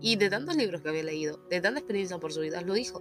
Y 0.00 0.16
de 0.16 0.28
tantos 0.28 0.56
libros 0.56 0.82
que 0.82 0.90
había 0.90 1.02
leído, 1.02 1.38
de 1.48 1.60
tanta 1.60 1.80
experiencia 1.80 2.18
por 2.18 2.32
su 2.32 2.40
vida, 2.40 2.60
lo 2.60 2.74
dijo. 2.74 3.00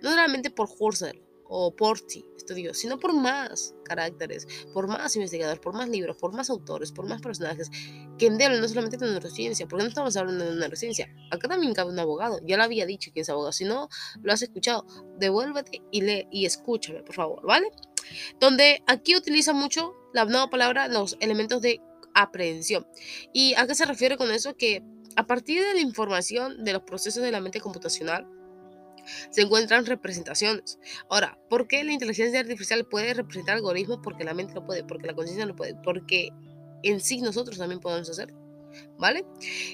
No 0.00 0.10
solamente 0.10 0.50
por 0.50 0.68
Husserl 0.78 1.22
o 1.44 1.76
por 1.76 2.00
ti, 2.00 2.24
estudios, 2.36 2.78
sino 2.78 2.98
por 2.98 3.12
más 3.12 3.74
caracteres, 3.84 4.46
por 4.72 4.88
más 4.88 5.14
investigadores, 5.16 5.60
por 5.60 5.74
más 5.74 5.88
libros, 5.88 6.16
por 6.16 6.32
más 6.32 6.50
autores, 6.50 6.92
por 6.92 7.06
más 7.06 7.20
personajes 7.20 7.70
que 8.18 8.26
endelan 8.26 8.60
no 8.60 8.68
solamente 8.68 8.96
de 8.96 9.10
neurociencia, 9.10 9.66
porque 9.68 9.82
no 9.84 9.88
estamos 9.88 10.16
hablando 10.16 10.44
de 10.44 10.54
neurociencia. 10.58 11.14
Acá 11.30 11.48
también 11.48 11.74
cabe 11.74 11.90
un 11.90 11.98
abogado, 11.98 12.40
ya 12.44 12.56
lo 12.56 12.62
había 12.62 12.86
dicho 12.86 13.10
que 13.12 13.20
es 13.20 13.28
abogado. 13.28 13.52
Si 13.52 13.64
no 13.64 13.88
lo 14.22 14.32
has 14.32 14.42
escuchado, 14.42 14.86
devuélvete 15.18 15.82
y 15.90 16.00
lee 16.00 16.26
y 16.30 16.46
escúchame, 16.46 17.02
por 17.02 17.14
favor, 17.14 17.46
¿vale? 17.46 17.68
Donde 18.40 18.82
aquí 18.86 19.16
utiliza 19.16 19.52
mucho 19.52 19.94
la 20.12 20.24
nueva 20.24 20.50
palabra 20.50 20.88
los 20.88 21.16
elementos 21.20 21.62
de 21.62 21.80
aprehensión. 22.14 22.86
¿Y 23.32 23.54
a 23.54 23.66
qué 23.66 23.74
se 23.74 23.86
refiere 23.86 24.16
con 24.16 24.30
eso? 24.30 24.56
Que 24.56 24.82
a 25.16 25.26
partir 25.26 25.62
de 25.62 25.74
la 25.74 25.80
información 25.80 26.64
de 26.64 26.72
los 26.72 26.82
procesos 26.82 27.22
de 27.22 27.30
la 27.30 27.40
mente 27.40 27.60
computacional, 27.60 28.26
se 29.30 29.42
encuentran 29.42 29.86
representaciones. 29.86 30.78
Ahora, 31.08 31.38
¿por 31.48 31.66
qué 31.66 31.82
la 31.84 31.92
inteligencia 31.92 32.40
artificial 32.40 32.86
puede 32.86 33.14
representar 33.14 33.56
algoritmos? 33.56 33.98
Porque 34.02 34.24
la 34.24 34.34
mente 34.34 34.54
no 34.54 34.64
puede, 34.64 34.84
porque 34.84 35.06
la 35.06 35.14
conciencia 35.14 35.46
no 35.46 35.56
puede, 35.56 35.74
porque 35.74 36.30
en 36.82 37.00
sí 37.00 37.20
nosotros 37.20 37.58
también 37.58 37.80
podemos 37.80 38.08
hacerlo. 38.08 38.41
¿Vale? 38.98 39.24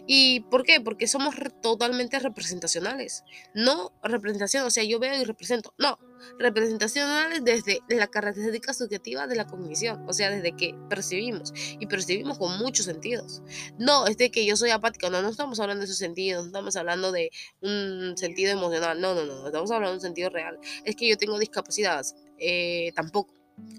¿Y 0.06 0.40
por 0.50 0.62
qué? 0.62 0.80
Porque 0.80 1.06
somos 1.06 1.34
totalmente 1.62 2.18
representacionales. 2.18 3.24
No 3.54 3.92
representación, 4.02 4.64
o 4.64 4.70
sea, 4.70 4.84
yo 4.84 4.98
veo 4.98 5.20
y 5.20 5.24
represento. 5.24 5.74
No, 5.78 5.98
representacionales 6.38 7.44
desde 7.44 7.80
la 7.88 8.06
característica 8.06 8.72
subjetiva 8.72 9.26
de 9.26 9.36
la 9.36 9.46
cognición, 9.46 10.04
o 10.08 10.12
sea, 10.12 10.30
desde 10.30 10.52
que 10.52 10.74
percibimos 10.88 11.52
y 11.78 11.86
percibimos 11.86 12.38
con 12.38 12.58
muchos 12.58 12.86
sentidos. 12.86 13.42
No, 13.78 14.06
es 14.06 14.16
de 14.16 14.30
que 14.30 14.44
yo 14.44 14.56
soy 14.56 14.70
apático, 14.70 15.10
no, 15.10 15.22
no 15.22 15.28
estamos 15.28 15.60
hablando 15.60 15.80
de 15.80 15.86
esos 15.86 15.98
sentidos, 15.98 16.42
no 16.42 16.48
estamos 16.48 16.76
hablando 16.76 17.12
de 17.12 17.30
un 17.60 18.14
sentido 18.16 18.52
emocional, 18.52 19.00
no, 19.00 19.14
no, 19.14 19.24
no, 19.24 19.46
estamos 19.46 19.70
hablando 19.70 19.92
de 19.92 19.96
un 19.96 20.02
sentido 20.02 20.30
real. 20.30 20.58
Es 20.84 20.96
que 20.96 21.08
yo 21.08 21.16
tengo 21.16 21.38
discapacidad, 21.38 22.04
eh, 22.38 22.92
tampoco. 22.94 23.34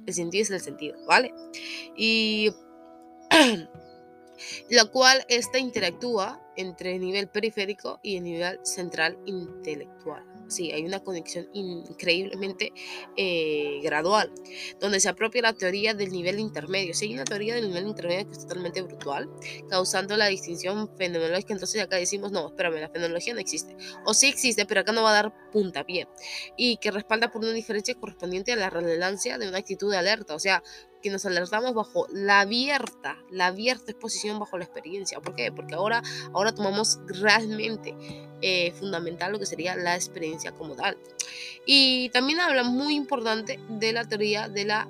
El 0.05 0.13
sentido 0.13 0.43
es 0.43 0.51
el 0.51 0.61
sentido, 0.61 0.97
¿vale? 1.05 1.33
Y 1.95 2.51
la 4.69 4.85
cual 4.85 5.25
esta 5.29 5.59
interactúa 5.59 6.41
entre 6.55 6.95
el 6.95 7.01
nivel 7.01 7.29
periférico 7.29 7.99
y 8.03 8.17
el 8.17 8.23
nivel 8.23 8.59
central 8.63 9.17
intelectual. 9.25 10.25
Sí, 10.49 10.71
hay 10.71 10.83
una 10.83 10.99
conexión 10.99 11.47
increíblemente 11.53 12.73
eh, 13.15 13.79
gradual, 13.83 14.31
donde 14.79 14.99
se 14.99 15.07
apropia 15.07 15.43
la 15.43 15.53
teoría 15.53 15.93
del 15.93 16.11
nivel 16.11 16.39
intermedio. 16.39 16.93
Sí, 16.95 17.05
hay 17.05 17.13
una 17.13 17.23
teoría 17.23 17.53
del 17.53 17.67
nivel 17.67 17.87
intermedio 17.87 18.25
que 18.25 18.33
es 18.33 18.39
totalmente 18.39 18.81
brutal, 18.81 19.29
causando 19.69 20.17
la 20.17 20.25
distinción 20.25 20.89
fenomenológica. 20.97 21.53
Entonces 21.53 21.81
acá 21.81 21.97
decimos, 21.97 22.31
no, 22.31 22.47
espérame, 22.47 22.81
la 22.81 22.89
fenomenología 22.89 23.35
no 23.35 23.39
existe. 23.39 23.77
O 24.05 24.13
sí 24.13 24.27
existe, 24.27 24.65
pero 24.65 24.81
acá 24.81 24.91
no 24.91 25.03
va 25.03 25.11
a 25.11 25.13
dar 25.13 25.33
puntapié. 25.51 26.07
Y 26.57 26.77
que 26.77 26.89
respalda 26.91 27.31
por 27.31 27.43
una 27.43 27.53
diferencia 27.53 27.93
correspondiente 27.93 28.51
a 28.51 28.55
la 28.55 28.71
relevancia 28.71 29.37
de 29.37 29.47
una 29.47 29.59
actitud 29.59 29.91
de 29.91 29.97
alerta. 29.97 30.33
O 30.33 30.39
sea, 30.39 30.63
que 31.01 31.09
nos 31.09 31.25
alertamos 31.25 31.73
bajo 31.73 32.07
la 32.11 32.41
abierta, 32.41 33.17
la 33.29 33.47
abierta 33.47 33.91
exposición 33.91 34.39
bajo 34.39 34.57
la 34.57 34.65
experiencia. 34.65 35.19
¿Por 35.19 35.35
qué? 35.35 35.51
Porque 35.51 35.75
ahora, 35.75 36.01
ahora 36.33 36.53
tomamos 36.53 36.99
realmente 37.07 37.95
eh, 38.41 38.71
fundamental 38.73 39.31
lo 39.31 39.39
que 39.39 39.45
sería 39.45 39.75
la 39.75 39.95
experiencia 39.95 40.51
como 40.51 40.75
tal. 40.75 40.97
Y 41.65 42.09
también 42.09 42.39
habla 42.39 42.63
muy 42.63 42.95
importante 42.95 43.59
de 43.69 43.93
la 43.93 44.07
teoría 44.07 44.49
de 44.49 44.65
la 44.65 44.87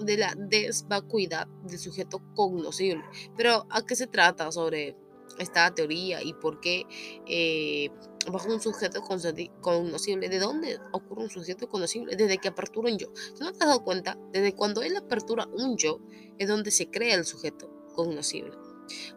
de 0.00 0.18
la 0.18 0.34
desvacuidad 0.36 1.46
del 1.64 1.78
sujeto 1.78 2.20
cognoscible. 2.34 3.02
Pero 3.36 3.66
¿a 3.70 3.84
qué 3.84 3.96
se 3.96 4.06
trata 4.06 4.52
sobre 4.52 4.94
esta 5.38 5.74
teoría 5.74 6.22
y 6.22 6.32
por 6.34 6.60
qué 6.60 6.86
eh, 7.26 7.90
bajo 8.30 8.52
un 8.52 8.60
sujeto 8.60 9.02
conocible. 9.02 10.28
¿De 10.28 10.38
dónde 10.38 10.78
ocurre 10.92 11.24
un 11.24 11.30
sujeto 11.30 11.68
conocible? 11.68 12.16
Desde 12.16 12.38
que 12.38 12.48
apertura 12.48 12.90
un 12.90 12.98
yo. 12.98 13.08
¿Tú 13.36 13.44
no 13.44 13.52
te 13.52 13.64
has 13.64 13.68
dado 13.68 13.84
cuenta? 13.84 14.18
Desde 14.32 14.54
cuando 14.54 14.82
él 14.82 14.96
apertura 14.96 15.46
un 15.52 15.76
yo 15.76 16.00
es 16.38 16.48
donde 16.48 16.70
se 16.70 16.90
crea 16.90 17.14
el 17.14 17.24
sujeto 17.24 17.70
conocible. 17.94 18.52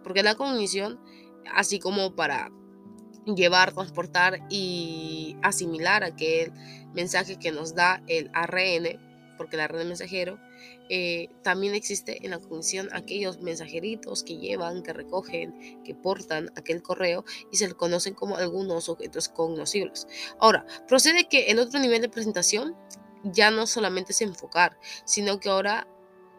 Porque 0.04 0.24
la 0.24 0.36
cognición, 0.36 1.00
así 1.54 1.80
como 1.80 2.15
para 2.15 2.52
llevar, 3.26 3.74
transportar 3.74 4.39
y 4.50 5.38
asimilar 5.41 6.04
aquel 6.04 6.52
mensaje 6.93 7.38
que 7.38 7.52
nos 7.52 7.76
da 7.76 8.04
el 8.08 8.30
ARN, 8.34 9.09
porque 9.39 9.56
el 9.56 9.62
ARN 9.62 9.88
mensajero, 9.88 10.38
eh, 10.89 11.30
también 11.43 11.73
existe 11.75 12.25
en 12.25 12.32
la 12.32 12.39
cognición 12.39 12.89
aquellos 12.91 13.39
mensajeritos 13.39 14.23
que 14.23 14.38
llevan, 14.38 14.84
que 14.84 14.91
recogen, 14.91 15.82
que 15.86 15.95
portan 15.95 16.52
aquel 16.58 16.84
correo 16.84 17.23
y 17.49 17.56
se 17.56 17.69
le 17.69 17.73
conocen 17.73 18.15
como 18.15 18.36
algunos 18.36 18.89
objetos 18.89 19.30
cognoscibles. 19.30 20.08
Ahora, 20.39 20.65
procede 20.89 21.30
que 21.30 21.52
el 21.52 21.60
otro 21.60 21.80
nivel 21.80 22.02
de 22.02 22.10
presentación 22.10 22.75
ya 23.23 23.49
no 23.49 23.65
solamente 23.65 24.12
es 24.12 24.21
enfocar, 24.21 24.78
sino 25.06 25.39
que 25.39 25.47
ahora 25.47 25.88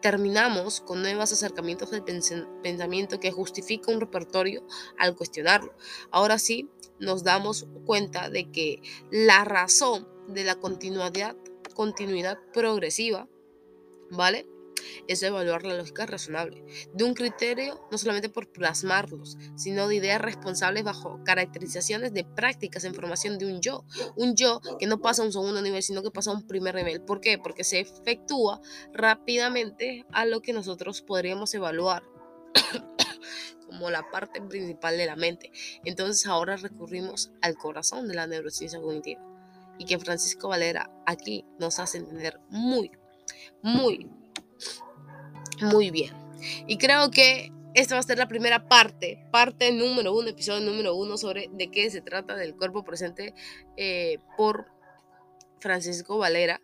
terminamos 0.01 0.81
con 0.81 1.01
nuevos 1.01 1.31
acercamientos 1.31 1.89
del 1.89 2.03
pensamiento 2.03 3.19
que 3.19 3.31
justifica 3.31 3.91
un 3.91 3.99
repertorio 3.99 4.63
al 4.99 5.15
cuestionarlo. 5.15 5.73
Ahora 6.11 6.37
sí 6.37 6.69
nos 6.99 7.23
damos 7.23 7.67
cuenta 7.85 8.29
de 8.29 8.51
que 8.51 8.81
la 9.09 9.43
razón 9.43 10.07
de 10.27 10.43
la 10.43 10.55
continuidad, 10.55 11.35
continuidad 11.81 12.37
progresiva 12.53 13.27
¿vale? 14.11 14.45
Es 15.07 15.23
evaluar 15.23 15.63
la 15.63 15.73
lógica 15.73 16.05
razonable 16.05 16.63
de 16.93 17.03
un 17.03 17.15
criterio 17.15 17.87
no 17.91 17.97
solamente 17.97 18.29
por 18.29 18.51
plasmarlos, 18.51 19.35
sino 19.55 19.87
de 19.87 19.95
ideas 19.95 20.21
responsables 20.21 20.83
bajo 20.83 21.19
caracterizaciones 21.23 22.13
de 22.13 22.23
prácticas 22.23 22.83
en 22.83 22.93
formación 22.93 23.39
de 23.39 23.47
un 23.47 23.61
yo. 23.61 23.83
Un 24.15 24.35
yo 24.35 24.61
que 24.77 24.85
no 24.85 25.01
pasa 25.01 25.23
a 25.23 25.25
un 25.25 25.33
segundo 25.33 25.59
nivel, 25.63 25.81
sino 25.81 26.03
que 26.03 26.11
pasa 26.11 26.29
a 26.29 26.35
un 26.35 26.45
primer 26.45 26.75
nivel. 26.75 27.01
¿Por 27.01 27.19
qué? 27.19 27.39
Porque 27.39 27.63
se 27.63 27.79
efectúa 27.79 28.61
rápidamente 28.93 30.05
a 30.11 30.27
lo 30.27 30.43
que 30.43 30.53
nosotros 30.53 31.01
podríamos 31.01 31.51
evaluar 31.55 32.03
como 33.65 33.89
la 33.89 34.07
parte 34.11 34.39
principal 34.39 34.97
de 34.97 35.07
la 35.07 35.15
mente. 35.15 35.51
Entonces 35.83 36.27
ahora 36.27 36.57
recurrimos 36.57 37.31
al 37.41 37.55
corazón 37.55 38.07
de 38.07 38.13
la 38.13 38.27
neurociencia 38.27 38.79
cognitiva 38.79 39.30
y 39.81 39.85
que 39.85 39.97
Francisco 39.97 40.47
Valera 40.47 40.91
aquí 41.07 41.43
nos 41.57 41.79
hace 41.79 41.97
entender 41.97 42.39
muy, 42.49 42.91
muy, 43.63 44.07
muy 45.59 45.89
bien. 45.89 46.13
Y 46.67 46.77
creo 46.77 47.09
que 47.09 47.51
esta 47.73 47.95
va 47.95 47.99
a 47.99 48.03
ser 48.03 48.19
la 48.19 48.27
primera 48.27 48.67
parte, 48.67 49.25
parte 49.31 49.71
número 49.71 50.15
uno, 50.15 50.29
episodio 50.29 50.63
número 50.63 50.93
uno 50.93 51.17
sobre 51.17 51.49
de 51.51 51.71
qué 51.71 51.89
se 51.89 52.01
trata 52.01 52.35
del 52.35 52.55
cuerpo 52.55 52.83
presente 52.83 53.33
eh, 53.75 54.19
por 54.37 54.67
Francisco 55.59 56.19
Valera. 56.19 56.61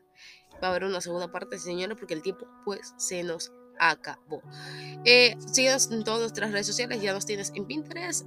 Va 0.62 0.68
a 0.68 0.70
haber 0.70 0.84
una 0.84 1.02
segunda 1.02 1.32
parte, 1.32 1.58
señores, 1.58 1.98
porque 1.98 2.14
el 2.14 2.22
tiempo 2.22 2.48
pues 2.66 2.94
se 2.98 3.24
nos 3.24 3.52
acabó. 3.80 4.42
Eh, 5.06 5.36
síguenos 5.52 5.92
en 5.92 6.04
todas 6.04 6.20
nuestras 6.22 6.52
redes 6.52 6.68
sociales, 6.68 7.02
ya 7.02 7.14
nos 7.14 7.26
tienes 7.26 7.52
en 7.56 7.66
Pinterest, 7.66 8.26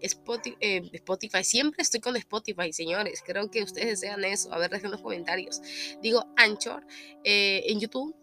Spotify, 0.00 0.56
Spotify, 0.92 1.44
siempre 1.44 1.82
estoy 1.82 2.00
con 2.00 2.16
Spotify, 2.16 2.72
señores, 2.72 3.22
creo 3.24 3.50
que 3.50 3.62
ustedes 3.62 4.00
desean 4.00 4.24
eso, 4.24 4.52
a 4.52 4.58
ver, 4.58 4.70
dejen 4.70 4.90
los 4.90 5.00
comentarios. 5.00 5.60
Digo 6.02 6.26
Anchor, 6.36 6.86
eh, 7.24 7.64
en 7.66 7.80
YouTube, 7.80 8.14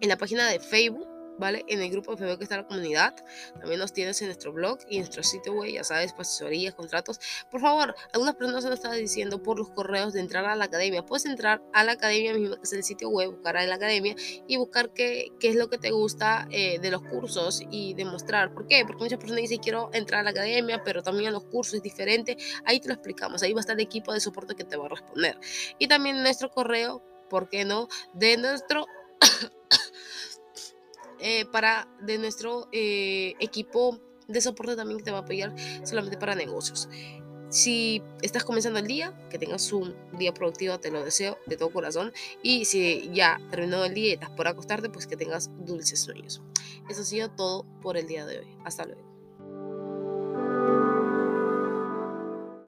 en 0.00 0.08
la 0.08 0.16
página 0.16 0.48
de 0.48 0.60
Facebook, 0.60 1.09
¿vale? 1.40 1.64
En 1.66 1.80
el 1.80 1.90
grupo 1.90 2.16
Facebook 2.16 2.38
que 2.38 2.44
está 2.44 2.58
la 2.58 2.66
comunidad. 2.66 3.16
También 3.58 3.80
nos 3.80 3.92
tienes 3.92 4.20
en 4.20 4.28
nuestro 4.28 4.52
blog 4.52 4.78
y 4.88 4.96
en 4.96 5.00
nuestro 5.00 5.24
sitio 5.24 5.54
web, 5.54 5.72
ya 5.72 5.82
sabes, 5.82 6.12
pues, 6.12 6.28
asesorías, 6.28 6.74
contratos. 6.74 7.18
Por 7.50 7.60
favor, 7.60 7.96
algunas 8.12 8.36
personas 8.36 8.64
nos 8.64 8.74
están 8.74 8.92
diciendo 8.96 9.42
por 9.42 9.58
los 9.58 9.70
correos 9.70 10.12
de 10.12 10.20
entrar 10.20 10.44
a 10.44 10.54
la 10.54 10.66
academia. 10.66 11.04
Puedes 11.04 11.26
entrar 11.26 11.62
a 11.72 11.82
la 11.82 11.92
academia 11.92 12.34
misma, 12.34 12.56
que 12.56 12.62
es 12.62 12.72
el 12.72 12.84
sitio 12.84 13.08
web, 13.08 13.32
buscar 13.32 13.56
a 13.56 13.66
la 13.66 13.74
academia 13.74 14.14
y 14.46 14.56
buscar 14.58 14.92
qué, 14.92 15.28
qué 15.40 15.48
es 15.48 15.56
lo 15.56 15.68
que 15.68 15.78
te 15.78 15.90
gusta 15.90 16.46
eh, 16.50 16.78
de 16.78 16.90
los 16.90 17.02
cursos 17.02 17.62
y 17.70 17.94
demostrar. 17.94 18.52
¿Por 18.52 18.66
qué? 18.66 18.84
Porque 18.86 19.02
muchas 19.02 19.18
personas 19.18 19.40
dicen 19.42 19.58
quiero 19.58 19.90
entrar 19.94 20.20
a 20.20 20.24
la 20.24 20.30
academia, 20.30 20.82
pero 20.84 21.02
también 21.02 21.32
los 21.32 21.44
cursos 21.44 21.74
es 21.74 21.82
diferente. 21.82 22.36
Ahí 22.66 22.80
te 22.80 22.88
lo 22.88 22.94
explicamos. 22.94 23.42
Ahí 23.42 23.54
va 23.54 23.60
a 23.60 23.62
estar 23.62 23.76
el 23.76 23.82
equipo 23.82 24.12
de 24.12 24.20
soporte 24.20 24.54
que 24.54 24.64
te 24.64 24.76
va 24.76 24.86
a 24.86 24.88
responder. 24.90 25.38
Y 25.78 25.88
también 25.88 26.22
nuestro 26.22 26.50
correo, 26.50 27.02
¿por 27.30 27.48
qué 27.48 27.64
no? 27.64 27.88
De 28.12 28.36
nuestro 28.36 28.86
eh, 31.20 31.44
para 31.46 31.88
de 32.00 32.18
nuestro 32.18 32.68
eh, 32.72 33.34
equipo 33.40 33.98
de 34.28 34.40
soporte 34.40 34.76
también 34.76 34.98
que 34.98 35.04
te 35.04 35.10
va 35.10 35.18
a 35.18 35.20
apoyar 35.22 35.54
solamente 35.84 36.16
para 36.16 36.34
negocios. 36.34 36.88
Si 37.50 38.00
estás 38.22 38.44
comenzando 38.44 38.78
el 38.78 38.86
día, 38.86 39.12
que 39.28 39.38
tengas 39.38 39.72
un 39.72 39.96
día 40.16 40.32
productivo, 40.32 40.78
te 40.78 40.92
lo 40.92 41.04
deseo 41.04 41.36
de 41.46 41.56
todo 41.56 41.72
corazón. 41.72 42.12
Y 42.44 42.64
si 42.64 43.10
ya 43.12 43.40
terminó 43.50 43.84
el 43.84 43.92
día 43.92 44.10
y 44.10 44.12
estás 44.12 44.30
por 44.30 44.46
acostarte, 44.46 44.88
pues 44.88 45.08
que 45.08 45.16
tengas 45.16 45.50
dulces 45.66 46.00
sueños. 46.00 46.40
Eso 46.88 47.02
ha 47.02 47.04
sido 47.04 47.28
todo 47.30 47.64
por 47.82 47.96
el 47.96 48.06
día 48.06 48.24
de 48.24 48.38
hoy. 48.38 48.56
Hasta 48.64 48.84
luego. 48.84 49.09